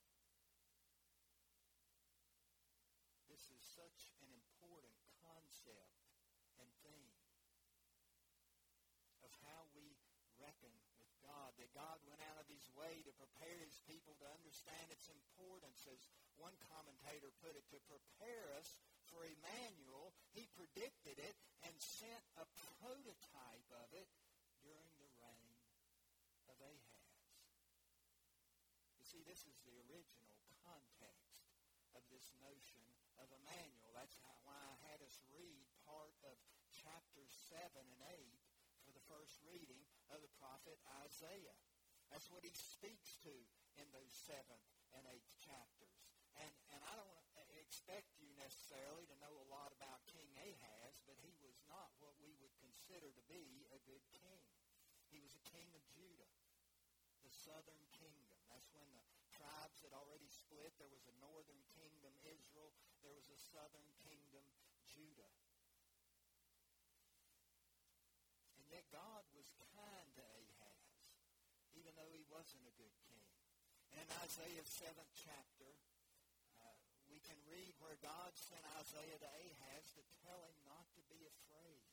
This 3.27 3.51
is 3.51 3.63
such 3.75 4.07
an 4.23 4.31
important 4.39 5.03
concept 5.19 5.99
and 6.63 6.71
theme 6.87 7.15
of 9.25 9.33
how 9.49 9.65
we 9.73 9.97
reckon 10.39 10.71
with 11.01 11.09
God, 11.25 11.57
that 11.57 11.73
God 11.73 11.97
went 12.05 12.21
out 12.29 12.37
of 12.37 12.47
his 12.47 12.65
way 12.77 13.01
to 13.09 13.13
prepare 13.17 13.57
his 13.65 13.81
people 13.89 14.13
to 14.21 14.29
understand 14.29 14.93
its 14.93 15.09
importance. 15.09 15.89
As 15.89 16.05
one 16.37 16.55
commentator 16.69 17.33
put 17.41 17.57
it, 17.57 17.65
to 17.73 17.81
prepare 17.89 18.53
us 18.61 18.77
for 19.09 19.25
Emmanuel, 19.25 20.13
he 20.37 20.45
predicted 20.53 21.17
it 21.17 21.37
and 21.65 21.75
sent 21.81 22.25
a 22.37 22.47
prototype 22.81 23.69
of 23.81 23.89
it 23.97 24.09
during 24.61 24.93
the 25.01 25.11
reign 25.21 25.57
of 26.53 26.57
Ahaz. 26.61 27.09
You 29.01 29.07
see, 29.09 29.23
this 29.25 29.45
is 29.49 29.57
the 29.65 29.77
original 29.89 30.37
context 30.65 31.41
of 31.97 32.03
this 32.13 32.33
notion 32.45 32.85
of 33.21 33.29
Emmanuel. 33.31 33.93
That's 33.97 34.17
how, 34.21 34.35
why 34.45 34.59
I 34.59 34.77
had 34.93 35.01
us 35.05 35.17
read 35.33 35.65
part 35.87 36.13
of 36.27 36.37
chapter 36.73 37.23
7 37.49 37.61
and 37.79 38.03
8 38.11 38.19
for 38.19 38.37
the 38.37 38.44
first 39.11 39.41
reading 39.47 39.81
of 40.13 40.21
the 40.21 40.33
prophet 40.41 40.81
Isaiah. 41.05 41.57
That's 42.13 42.31
what 42.31 42.45
he 42.45 42.53
speaks 42.55 43.19
to 43.25 43.35
in 43.81 43.87
those 43.91 44.13
7th 44.29 44.69
and 44.95 45.03
8th 45.09 45.33
chapters. 45.41 45.97
And, 46.39 46.51
and 46.75 46.81
I 46.85 46.95
don't 46.99 47.15
expect 47.61 48.15
you 48.23 48.31
necessarily 48.39 49.07
to 49.11 49.17
know 49.23 49.35
a 49.35 49.51
lot 49.51 49.75
about 49.75 50.07
King 50.07 50.31
Ahaz, 50.39 51.03
but 51.07 51.19
he 51.23 51.35
was 51.43 51.59
not 51.67 51.91
what 51.99 52.15
we 52.23 52.35
would 52.39 52.55
consider 52.63 53.11
to 53.11 53.25
be 53.31 53.67
a 53.75 53.81
good 53.87 54.03
king. 54.15 54.43
He 55.11 55.19
was 55.19 55.35
a 55.35 55.45
king 55.51 55.67
of 55.75 55.83
Judah, 55.91 56.31
the 57.23 57.35
southern 57.35 57.85
kingdom. 57.95 58.39
That's 58.51 58.71
when 58.75 58.87
the 58.95 59.05
tribes 59.35 59.83
had 59.83 59.95
already 59.95 60.31
split. 60.31 60.75
There 60.79 60.91
was 60.91 61.07
a 61.11 61.17
northern 61.19 61.63
kingdom, 61.75 62.15
Israel. 62.27 62.71
There 63.03 63.15
was 63.15 63.31
a 63.31 63.39
southern 63.39 63.91
kingdom, 64.03 64.47
Judah. 64.87 65.31
God 68.95 69.27
was 69.35 69.51
kind 69.75 70.07
to 70.15 70.23
Ahaz, 70.23 70.87
even 71.75 71.91
though 71.99 72.15
he 72.15 72.23
wasn't 72.31 72.63
a 72.63 72.79
good 72.79 72.95
king. 73.11 73.27
And 73.91 73.99
in 73.99 74.09
Isaiah's 74.23 74.71
seventh 74.71 75.11
chapter, 75.19 75.67
uh, 76.63 76.79
we 77.11 77.19
can 77.27 77.35
read 77.51 77.75
where 77.83 77.99
God 77.99 78.31
sent 78.39 78.63
Isaiah 78.79 79.19
to 79.19 79.31
Ahaz 79.35 79.99
to 79.99 80.03
tell 80.23 80.39
him 80.47 80.55
not 80.63 80.87
to 80.95 81.03
be 81.11 81.27
afraid 81.27 81.91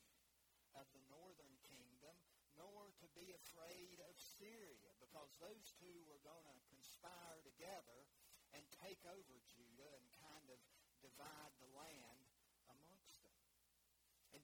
of 0.78 0.86
the 0.94 1.02
northern 1.10 1.58
kingdom, 1.66 2.14
nor 2.54 2.94
to 3.02 3.06
be 3.18 3.34
afraid 3.34 3.98
of 4.06 4.14
Syria, 4.38 4.94
because 5.02 5.34
those 5.42 5.74
two 5.82 6.06
were 6.06 6.22
going 6.22 6.46
to 6.46 6.70
conspire 6.70 7.42
together 7.42 8.06
and 8.54 8.62
take 8.78 9.02
over 9.10 9.34
Judah 9.50 9.90
and 9.90 10.06
kind 10.22 10.46
of 10.54 10.58
divide 11.02 11.50
the 11.58 11.70
land 11.74 12.21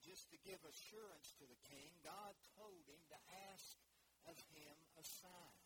just 0.09 0.25
to 0.33 0.41
give 0.41 0.57
assurance 0.65 1.37
to 1.37 1.45
the 1.45 1.61
king, 1.69 1.93
God 2.01 2.33
told 2.57 2.81
him 2.89 2.97
to 3.13 3.17
ask 3.53 3.77
of 4.25 4.33
him 4.57 4.75
a 4.97 5.05
sign. 5.05 5.61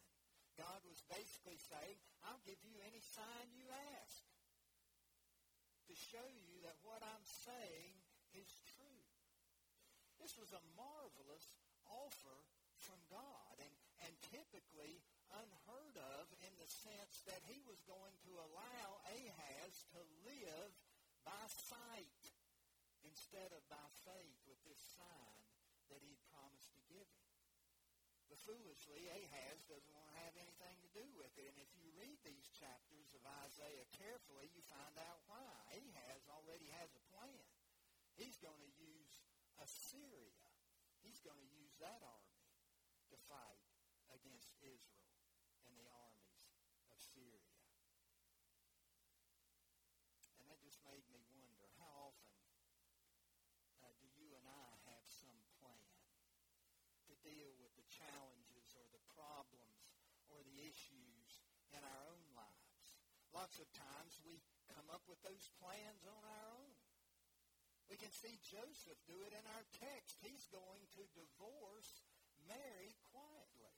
God 0.60 0.84
was 0.84 1.00
basically 1.08 1.56
saying, 1.72 1.96
I'll 2.28 2.44
give 2.44 2.60
you 2.60 2.76
any 2.84 3.00
sign 3.00 3.48
you 3.56 3.64
ask 4.04 4.20
to 5.88 5.96
show 5.96 6.28
you 6.28 6.60
that 6.68 6.76
what 6.84 7.00
I'm 7.00 7.24
saying 7.24 7.96
is 8.36 8.52
true. 8.76 9.04
This 10.20 10.36
was 10.36 10.52
a 10.52 10.68
marvelous 10.76 11.48
offer 11.88 12.40
from 12.84 13.00
God 13.08 13.56
and, 13.64 13.74
and 14.04 14.14
typically 14.28 15.00
unheard 15.32 15.96
of 16.20 16.28
in 16.44 16.54
the 16.60 16.68
sense 16.68 17.24
that 17.32 17.40
he 17.48 17.64
was 17.64 17.80
going 17.88 18.16
to 18.28 18.34
allow 18.44 18.88
Ahaz 19.08 19.74
to 19.96 20.02
live 20.28 20.72
by 21.24 21.44
sight 21.48 22.23
instead 23.14 23.54
of 23.54 23.62
by 23.70 23.86
faith 24.10 24.42
with 24.50 24.58
this 24.66 24.82
sign 24.98 25.38
that 25.94 26.02
he'd 26.02 26.18
promised 26.34 26.74
to 26.74 26.82
give 26.90 27.06
him. 27.06 27.30
But 28.26 28.42
foolishly, 28.42 29.06
Ahaz 29.06 29.62
doesn't 29.70 29.94
want 29.94 30.10
to 30.10 30.22
have 30.26 30.34
anything 30.42 30.74
to 30.82 30.90
do 30.98 31.06
with 31.22 31.30
it. 31.38 31.54
And 31.54 31.62
if 31.62 31.70
you 31.78 31.94
read 31.94 32.18
these 32.26 32.50
chapters 32.58 33.14
of 33.14 33.22
Isaiah 33.46 33.86
carefully, 33.94 34.50
you 34.58 34.66
find 34.66 34.98
out 35.06 35.22
why. 35.30 35.46
Ahaz 35.70 36.26
already 36.26 36.66
has 36.82 36.90
a 36.98 37.04
plan. 37.14 37.46
He's 38.18 38.42
going 38.42 38.58
to 38.58 38.74
use 38.82 39.22
Assyria. 39.62 40.50
He's 41.06 41.22
going 41.22 41.38
to 41.38 41.52
use 41.54 41.78
that 41.78 42.02
army 42.02 42.42
to 43.14 43.18
fight 43.30 43.62
against 44.10 44.50
Israel 44.66 45.14
and 45.70 45.78
the 45.78 45.86
armies 45.94 46.42
of 46.90 46.98
Syria. 46.98 47.54
And 50.42 50.50
that 50.50 50.58
just 50.66 50.82
made 50.90 51.06
me 51.14 51.22
wonder, 51.30 51.70
how 51.78 52.10
often 52.10 52.34
uh, 53.84 53.94
do 54.02 54.10
you 54.18 54.34
and 54.34 54.46
I 54.48 54.68
have 54.90 55.06
some 55.06 55.38
plan 55.62 55.94
to 57.12 57.13
deal 57.24 57.52
with 57.58 57.74
the 57.80 57.88
challenges 57.90 58.68
or 58.76 58.86
the 58.92 59.04
problems 59.16 59.98
or 60.30 60.44
the 60.44 60.60
issues 60.64 61.44
in 61.72 61.82
our 61.82 62.02
own 62.12 62.26
lives? 62.36 62.88
Lots 63.34 63.58
of 63.58 63.68
times 63.74 64.22
we 64.22 64.44
come 64.70 64.88
up 64.94 65.02
with 65.10 65.20
those 65.26 65.50
plans 65.58 66.06
on 66.06 66.22
our 66.22 66.44
own. 66.60 66.72
We 67.90 67.98
can 68.00 68.12
see 68.14 68.40
Joseph 68.46 69.00
do 69.10 69.18
it 69.26 69.34
in 69.36 69.46
our 69.58 69.66
text. 69.80 70.22
He's 70.24 70.48
going 70.54 70.86
to 70.96 71.04
divorce 71.18 72.06
Mary 72.48 72.96
quietly. 73.12 73.76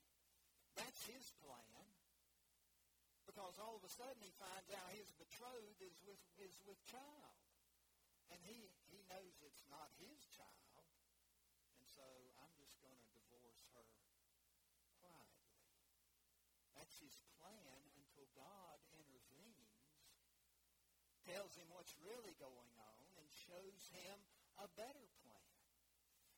That's 0.75 1.01
his 1.07 1.31
plan. 1.41 1.87
Because 3.25 3.57
all 3.57 3.75
of 3.75 3.83
a 3.83 3.89
sudden 3.89 4.21
he 4.21 4.31
finds 4.37 4.69
out 4.69 4.93
his 4.93 5.09
betrothed 5.17 5.81
is 5.81 5.97
with 6.05 6.21
is 6.37 6.55
with 6.63 6.77
child, 6.85 7.41
and 8.29 8.37
he 8.45 8.69
he 8.85 9.01
knows 9.09 9.33
it's 9.41 9.65
not 9.65 9.89
his 9.97 10.21
child, 10.29 10.85
and 11.81 11.89
so 11.89 12.05
I'm 12.37 12.53
just 12.53 12.77
going 12.77 12.95
to 12.95 13.09
divorce 13.17 13.65
her 13.73 13.89
quietly. 15.01 15.57
That's 16.95 17.11
his 17.11 17.27
plan 17.43 17.83
until 17.99 18.23
God 18.39 18.79
intervenes, 18.95 19.83
tells 21.27 21.51
him 21.59 21.67
what's 21.75 21.91
really 21.99 22.31
going 22.39 22.71
on, 22.79 23.03
and 23.19 23.27
shows 23.51 23.91
him 23.91 24.15
a 24.63 24.71
better 24.79 25.03
plan. 25.19 25.59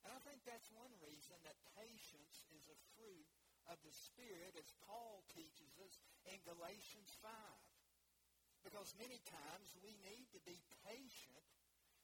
And 0.01 0.17
I 0.17 0.19
think 0.25 0.41
that's 0.49 0.73
one 0.73 0.89
reason 0.97 1.37
that 1.45 1.61
patience 1.77 2.41
is 2.57 2.65
a 2.73 2.83
fruit 2.97 3.29
of 3.69 3.77
the 3.85 3.93
Spirit, 3.93 4.57
as 4.57 4.73
Paul 4.81 5.21
teaches 5.29 5.77
us 5.77 6.01
in 6.25 6.41
Galatians 6.41 7.13
5. 7.21 7.29
Because 8.65 8.97
many 8.97 9.21
times 9.29 9.77
we 9.85 9.93
need 10.09 10.25
to 10.33 10.41
be 10.41 10.57
patient 10.89 11.45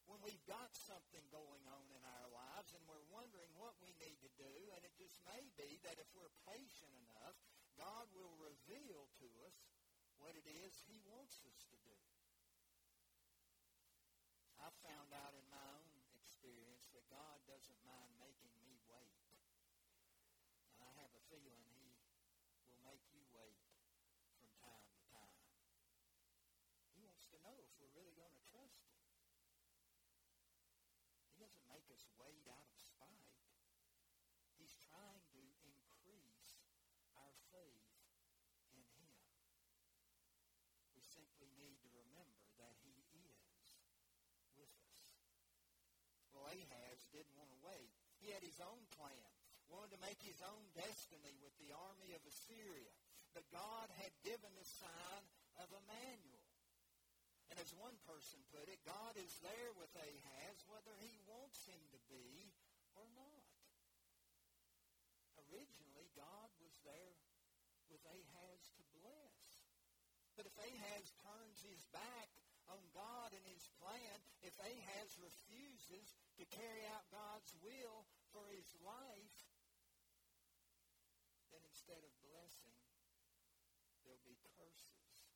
when 0.05 0.21
we've 0.21 0.45
got 0.45 0.69
something 0.77 1.25
going 1.33 1.65
on 1.73 1.85
in 1.89 2.03
our 2.05 2.29
lives 2.29 2.69
and 2.77 2.85
we're 2.85 3.09
wondering 3.09 3.49
what 3.57 3.73
we 3.81 3.97
need 3.97 4.21
to 4.21 4.29
do, 4.37 4.53
and 4.77 4.85
it 4.85 4.93
just 4.93 5.17
may 5.25 5.41
be 5.57 5.81
that 5.89 5.97
if 5.97 6.05
we're 6.13 6.29
patient 6.45 6.93
enough, 7.09 7.33
God 7.77 8.05
will 8.13 8.33
reveal 8.37 9.09
to 9.19 9.27
us 9.45 9.57
what 10.17 10.37
it 10.37 10.45
is 10.45 10.83
he 10.85 11.01
wants 11.09 11.41
us 11.43 11.65
to 11.69 11.77
do. 11.83 11.97
I 14.63 14.71
found 14.79 15.11
out 15.11 15.35
in 15.35 15.43
my 15.51 15.67
own 15.75 15.83
experience 16.15 16.87
that 16.95 17.03
God 17.11 17.43
doesn't 17.43 17.83
mind 17.83 18.15
making 18.15 18.55
me 18.63 18.79
wait. 18.87 19.19
And 20.71 20.79
I 20.87 20.91
have 21.03 21.11
a 21.11 21.23
feeling 21.27 21.59
he 21.67 21.99
will 22.71 22.79
make 22.87 23.03
you 23.11 23.19
wait 23.35 23.59
from 24.39 24.47
time 24.63 24.87
to 24.87 24.99
time. 25.11 25.43
He 26.95 27.03
wants 27.03 27.27
to 27.27 27.37
know 27.43 27.59
if 27.59 27.75
we're 27.75 27.91
really 27.91 28.15
going 28.15 28.31
to 28.31 28.45
trust 28.47 28.87
him. 28.87 29.03
He 31.27 31.43
doesn't 31.43 31.67
make 31.67 31.91
us 31.91 32.07
wait 32.15 32.47
out 32.47 32.71
of 32.71 32.79
spite. 32.79 33.35
He's 34.55 34.79
trying 34.79 35.19
to 35.35 35.43
increase 35.67 36.63
our 37.19 37.35
faith 37.51 37.83
in 38.71 38.79
him. 38.95 39.11
We 40.95 41.03
simply 41.03 41.51
need 41.59 41.83
to 41.83 41.91
remember 41.91 42.47
that 42.63 42.79
he 42.79 42.95
is 42.95 43.13
with 44.63 44.87
us. 44.89 45.01
Well, 46.31 46.47
Ahaz 46.47 46.99
didn't 47.11 47.35
want 47.35 47.51
to 47.51 47.61
wait. 47.67 47.91
He 48.23 48.31
had 48.31 48.41
his 48.41 48.59
own 48.63 48.83
plan, 48.95 49.29
wanted 49.67 49.93
to 49.95 50.05
make 50.05 50.23
his 50.23 50.39
own 50.47 50.63
destiny 50.73 51.35
with 51.43 51.53
the 51.59 51.75
army 51.75 52.15
of 52.15 52.23
Assyria. 52.23 52.93
But 53.35 53.49
God 53.51 53.89
had 53.99 54.13
given 54.23 54.53
the 54.55 54.69
sign 54.79 55.23
of 55.59 55.67
Emmanuel. 55.73 56.47
And 57.51 57.57
as 57.61 57.73
one 57.77 57.97
person 58.09 58.41
put 58.49 58.65
it, 58.65 58.81
God 58.81 59.13
is 59.19 59.33
there 59.45 59.71
with 59.77 59.93
Ahaz 59.93 60.57
whether 60.69 60.93
he 61.01 61.13
wants 61.29 61.65
him 61.69 61.81
to 61.93 61.99
be 62.09 62.49
or 62.97 63.05
not. 63.13 63.45
Originally, 65.49 66.09
God 66.17 66.49
was 66.57 66.73
there 66.81 67.17
with 67.93 68.01
Ahaz 68.09 68.61
to 68.73 68.83
bless. 68.97 69.37
But 70.33 70.49
if 70.49 70.55
Ahaz 70.57 71.13
turns 71.21 71.61
his 71.61 71.85
back 71.93 72.29
on 72.65 72.81
God 72.89 73.29
and 73.37 73.45
his 73.45 73.69
plan, 73.77 74.17
if 74.41 74.57
Ahaz 74.57 75.13
to 76.39 76.45
carry 76.49 76.81
out 76.89 77.05
God's 77.13 77.53
will 77.61 78.09
for 78.33 78.49
his 78.49 78.65
life, 78.81 79.37
then 81.53 81.61
instead 81.69 82.01
of 82.01 82.09
blessing, 82.25 82.73
there'll 84.01 84.25
be 84.25 84.39
curses. 84.57 85.29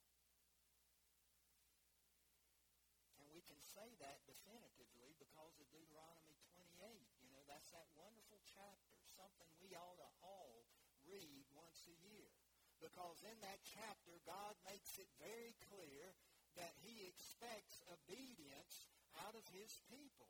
And 3.22 3.30
we 3.30 3.46
can 3.46 3.62
say 3.62 3.94
that 4.02 4.26
definitively 4.26 5.14
because 5.22 5.54
of 5.62 5.70
Deuteronomy 5.70 6.42
28. 6.50 6.90
You 7.22 7.30
know, 7.30 7.46
that's 7.46 7.70
that 7.78 7.86
wonderful 7.94 8.42
chapter, 8.50 8.98
something 9.14 9.50
we 9.62 9.78
ought 9.78 10.02
to 10.02 10.10
all 10.26 10.66
read 11.06 11.46
once 11.54 11.86
a 11.86 11.98
year. 12.02 12.34
Because 12.82 13.22
in 13.26 13.38
that 13.42 13.62
chapter, 13.62 14.18
God 14.26 14.58
makes 14.66 14.98
it 14.98 15.10
very 15.22 15.54
clear 15.70 16.14
that 16.58 16.74
he 16.82 17.06
expects 17.10 17.86
obedience 17.90 18.90
out 19.26 19.34
of 19.38 19.46
his 19.54 19.82
people. 19.90 20.30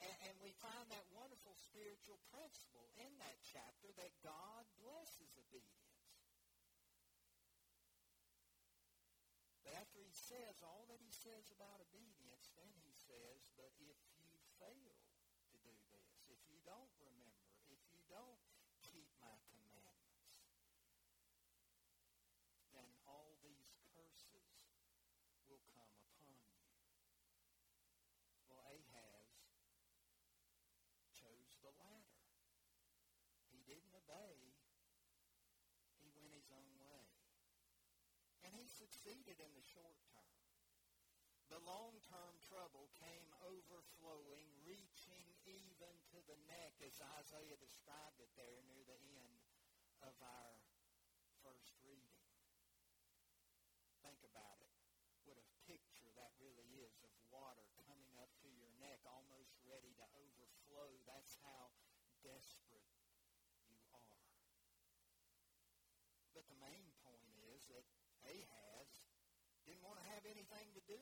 And, 0.00 0.16
and, 0.24 0.34
we 0.40 0.56
find 0.64 0.88
that 0.88 1.04
wonderful 1.12 1.52
spiritual 1.60 2.16
principle 2.32 2.88
in 2.96 3.12
that 3.20 3.36
chapter 3.44 3.92
that 4.00 4.12
God 4.24 4.64
blesses 4.80 5.36
obedience. 5.36 6.00
But 9.70 9.76
after 9.76 10.00
he 10.00 10.16
says 10.16 10.64
all 10.64 10.88
that 10.88 10.98
he 11.04 11.12
says 11.12 11.52
about 11.52 11.84
obedience, 11.84 12.50
then 12.56 12.72
he 12.80 12.90
says, 12.96 13.44
but 13.60 13.70
if 13.78 14.00
you 14.18 14.34
fail 14.58 14.98
to 15.52 15.56
do 15.62 15.76
this, 15.92 16.10
if 16.26 16.40
you 16.48 16.58
don't 16.66 16.90
remember, 16.98 17.46
if 17.70 17.78
you 17.92 18.02
don't 18.10 18.42
keep 18.82 19.06
my 19.22 19.36
commandments, 19.52 20.48
then 22.74 22.88
all 23.06 23.36
these 23.46 23.78
curses 23.94 24.58
will 25.46 25.62
come 25.70 25.86
upon 25.86 26.26
you. 26.34 26.50
Well, 28.50 28.66
Ahaz 28.66 29.30
chose 31.14 31.62
the 31.62 31.70
latter. 31.78 32.26
He 33.54 33.62
didn't 33.70 33.94
obey. 33.94 34.50
He 36.02 36.10
went 36.10 36.34
his 36.34 36.50
own 36.50 36.74
way. 36.82 37.06
And 38.42 38.56
he 38.56 38.66
succeeded 38.90 39.38
in 39.38 39.54
the 39.54 39.62
short 39.62 39.94
term. 40.10 40.34
The 41.46 41.62
long-term 41.62 42.42
trouble 42.42 42.90
came 42.98 43.30
overflowing, 43.38 44.50
reaching 44.66 45.30
even 45.46 45.94
to 46.10 46.18
the 46.26 46.34
neck, 46.50 46.74
as 46.82 46.98
Isaiah 47.22 47.54
described 47.62 48.18
it 48.18 48.34
there 48.34 48.58
near 48.66 48.82
the 48.82 48.98
end 49.14 49.38
of 50.02 50.18
our 50.18 50.58
first 51.38 51.70
reading. 51.86 52.18
Think 54.02 54.26
about 54.26 54.58
it. 54.58 54.74
What 55.22 55.38
a 55.38 55.46
picture 55.70 56.10
that 56.18 56.34
really 56.42 56.66
is 56.82 56.98
of 57.06 57.14
water 57.30 57.62
coming 57.86 58.10
up 58.18 58.34
to 58.42 58.50
your 58.50 58.74
neck, 58.82 59.06
almost 59.06 59.54
ready 59.70 59.94
to 60.02 60.06
overflow. 60.18 60.98
That's 61.06 61.38
how 61.46 61.70
desperate 62.26 62.90
you 63.70 63.78
are. 63.94 64.18
But 66.34 66.50
the 66.50 66.58
main 66.58 66.90
point 67.06 67.22
is 67.54 67.70
that 67.70 67.86
Ahaz 68.30 68.90
didn't 69.64 69.80
want 69.80 69.96
to 69.96 70.09
have 70.20 70.36
anything 70.36 70.68
to 70.76 70.84
do 70.84 71.00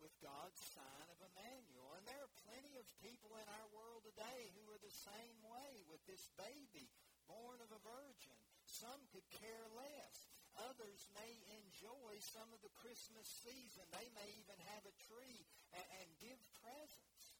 with 0.00 0.16
God's 0.24 0.56
sign 0.72 1.08
of 1.12 1.20
Emmanuel. 1.20 1.92
And 2.00 2.08
there 2.08 2.24
are 2.24 2.40
plenty 2.48 2.72
of 2.80 2.88
people 3.04 3.36
in 3.36 3.44
our 3.44 3.68
world 3.76 4.00
today 4.00 4.48
who 4.56 4.64
are 4.72 4.80
the 4.80 4.96
same 5.04 5.36
way 5.44 5.84
with 5.92 6.00
this 6.08 6.24
baby 6.40 6.88
born 7.28 7.60
of 7.60 7.68
a 7.68 7.84
virgin. 7.84 8.40
Some 8.64 8.96
could 9.12 9.28
care 9.44 9.68
less. 9.76 10.32
Others 10.72 11.04
may 11.12 11.36
enjoy 11.52 12.16
some 12.32 12.48
of 12.56 12.64
the 12.64 12.72
Christmas 12.80 13.28
season. 13.44 13.84
They 13.92 14.08
may 14.16 14.32
even 14.40 14.56
have 14.72 14.88
a 14.88 15.00
tree 15.04 15.44
and, 15.76 15.84
and 16.00 16.08
give 16.24 16.40
presents. 16.64 17.36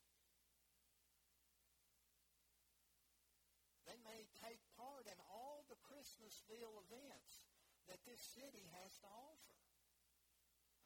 They 3.89 3.97
may 4.05 4.29
take 4.45 4.61
part 4.77 5.09
in 5.09 5.17
all 5.33 5.65
the 5.73 5.81
Christmasville 5.89 6.77
events 6.93 7.49
that 7.89 8.05
this 8.05 8.21
city 8.37 8.69
has 8.85 8.93
to 9.01 9.09
offer. 9.09 9.60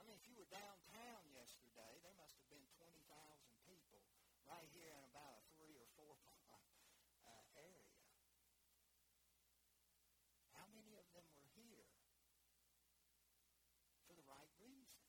I 0.05 0.13
mean, 0.13 0.21
if 0.21 0.29
you 0.29 0.37
were 0.37 0.53
downtown 0.53 1.25
yesterday, 1.33 1.97
there 2.05 2.13
must 2.21 2.37
have 2.37 2.45
been 2.53 2.69
20,000 2.77 3.09
people 3.65 4.05
right 4.45 4.69
here 4.77 4.93
in 4.93 5.01
about 5.09 5.33
a 5.33 5.41
three 5.57 5.81
or 5.81 5.89
four 5.97 6.13
uh, 7.25 7.41
area. 7.57 7.89
How 10.53 10.69
many 10.77 11.01
of 11.01 11.09
them 11.17 11.25
were 11.33 11.49
here 11.57 11.89
for 14.05 14.13
the 14.13 14.29
right 14.29 14.53
reason? 14.61 15.01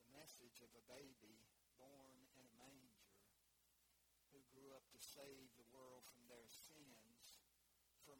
The 0.00 0.16
message 0.16 0.64
of 0.64 0.72
a 0.72 0.84
baby 0.88 1.44
born 1.76 2.24
in 2.40 2.48
a 2.48 2.56
manger 2.56 3.04
who 4.32 4.40
grew 4.48 4.72
up 4.72 4.88
to 4.96 5.00
save 5.04 5.52
the 5.60 5.68
world 5.76 6.08
from 6.08 6.24
their 6.32 6.48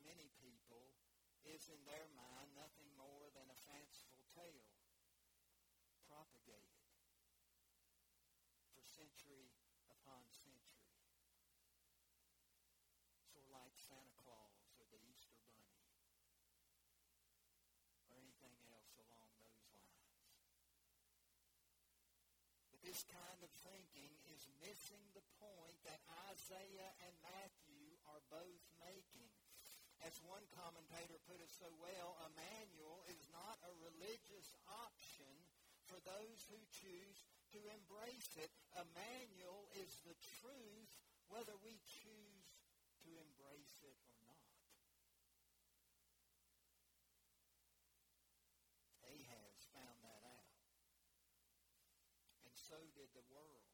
many 0.06 0.30
people 0.38 0.94
is 1.42 1.66
in 1.66 1.82
their 1.86 2.06
mind 2.14 2.54
nothing 2.54 2.90
more 2.94 3.26
than 3.34 3.46
a 3.50 3.58
fanciful 3.66 4.22
tale 4.30 4.70
propagated 6.06 6.86
for 8.76 8.84
century 8.84 9.50
upon 9.90 10.22
century. 10.28 10.86
Sort 13.32 13.42
of 13.42 13.48
like 13.50 13.74
Santa 13.74 14.12
Claus 14.20 14.70
or 14.76 14.86
the 14.92 15.00
Easter 15.02 15.32
Bunny 15.42 15.72
or 18.06 18.20
anything 18.20 18.54
else 18.68 18.92
along 19.00 19.32
those 19.40 19.64
lines. 19.72 20.12
But 22.70 22.84
this 22.84 23.08
kind 23.08 23.40
of 23.40 23.50
thinking 23.64 24.12
is 24.28 24.46
missing 24.60 25.02
the 25.16 25.24
point 25.40 25.80
that 25.88 26.04
Isaiah 26.28 26.92
and 27.02 27.14
Matthew 27.24 27.96
are 28.12 28.20
both 28.28 28.64
making. 28.78 29.31
As 30.02 30.18
one 30.26 30.42
commentator 30.58 31.18
put 31.30 31.38
it 31.38 31.52
so 31.54 31.70
well, 31.78 32.18
Emmanuel 32.26 33.06
is 33.06 33.22
not 33.30 33.56
a 33.62 33.72
religious 33.86 34.50
option 34.66 35.30
for 35.86 35.98
those 36.02 36.42
who 36.50 36.58
choose 36.74 37.18
to 37.54 37.60
embrace 37.70 38.34
it. 38.42 38.50
Emmanuel 38.74 39.70
is 39.78 40.02
the 40.02 40.18
truth 40.42 40.90
whether 41.30 41.54
we 41.62 41.78
choose 41.86 42.50
to 43.06 43.10
embrace 43.14 43.78
it 43.86 43.94
or 43.94 44.18
not. 44.26 44.52
Ahaz 49.06 49.58
found 49.70 49.98
that 50.02 50.22
out. 50.26 50.50
And 52.42 52.54
so 52.58 52.78
did 52.98 53.06
the 53.14 53.26
world 53.30 53.70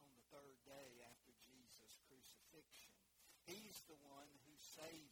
on 0.00 0.08
the 0.16 0.24
third 0.32 0.56
day 0.64 1.04
after 1.04 1.36
Jesus' 1.44 2.00
crucifixion. 2.08 2.96
He's 3.44 3.82
the 3.90 3.98
one 4.06 4.30
who 4.46 4.54
saves 4.56 5.11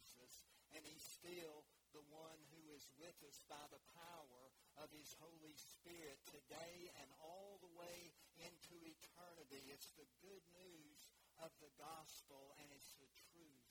and 0.75 0.81
he's 0.87 1.03
still 1.03 1.63
the 1.91 2.03
one 2.07 2.39
who 2.55 2.63
is 2.71 2.87
with 2.95 3.15
us 3.27 3.43
by 3.51 3.61
the 3.71 3.83
power 3.95 4.43
of 4.79 4.87
his 4.95 5.11
Holy 5.19 5.55
Spirit 5.55 6.19
today 6.31 6.91
and 7.03 7.09
all 7.19 7.59
the 7.59 7.73
way 7.75 8.15
into 8.39 8.75
eternity. 8.87 9.67
It's 9.67 9.91
the 9.99 10.07
good 10.23 10.43
news 10.55 10.99
of 11.43 11.51
the 11.59 11.71
gospel, 11.75 12.55
and 12.63 12.67
it's 12.71 12.95
the 12.95 13.11
truth 13.31 13.67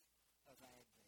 of 0.47 0.57
Advent. 0.61 1.00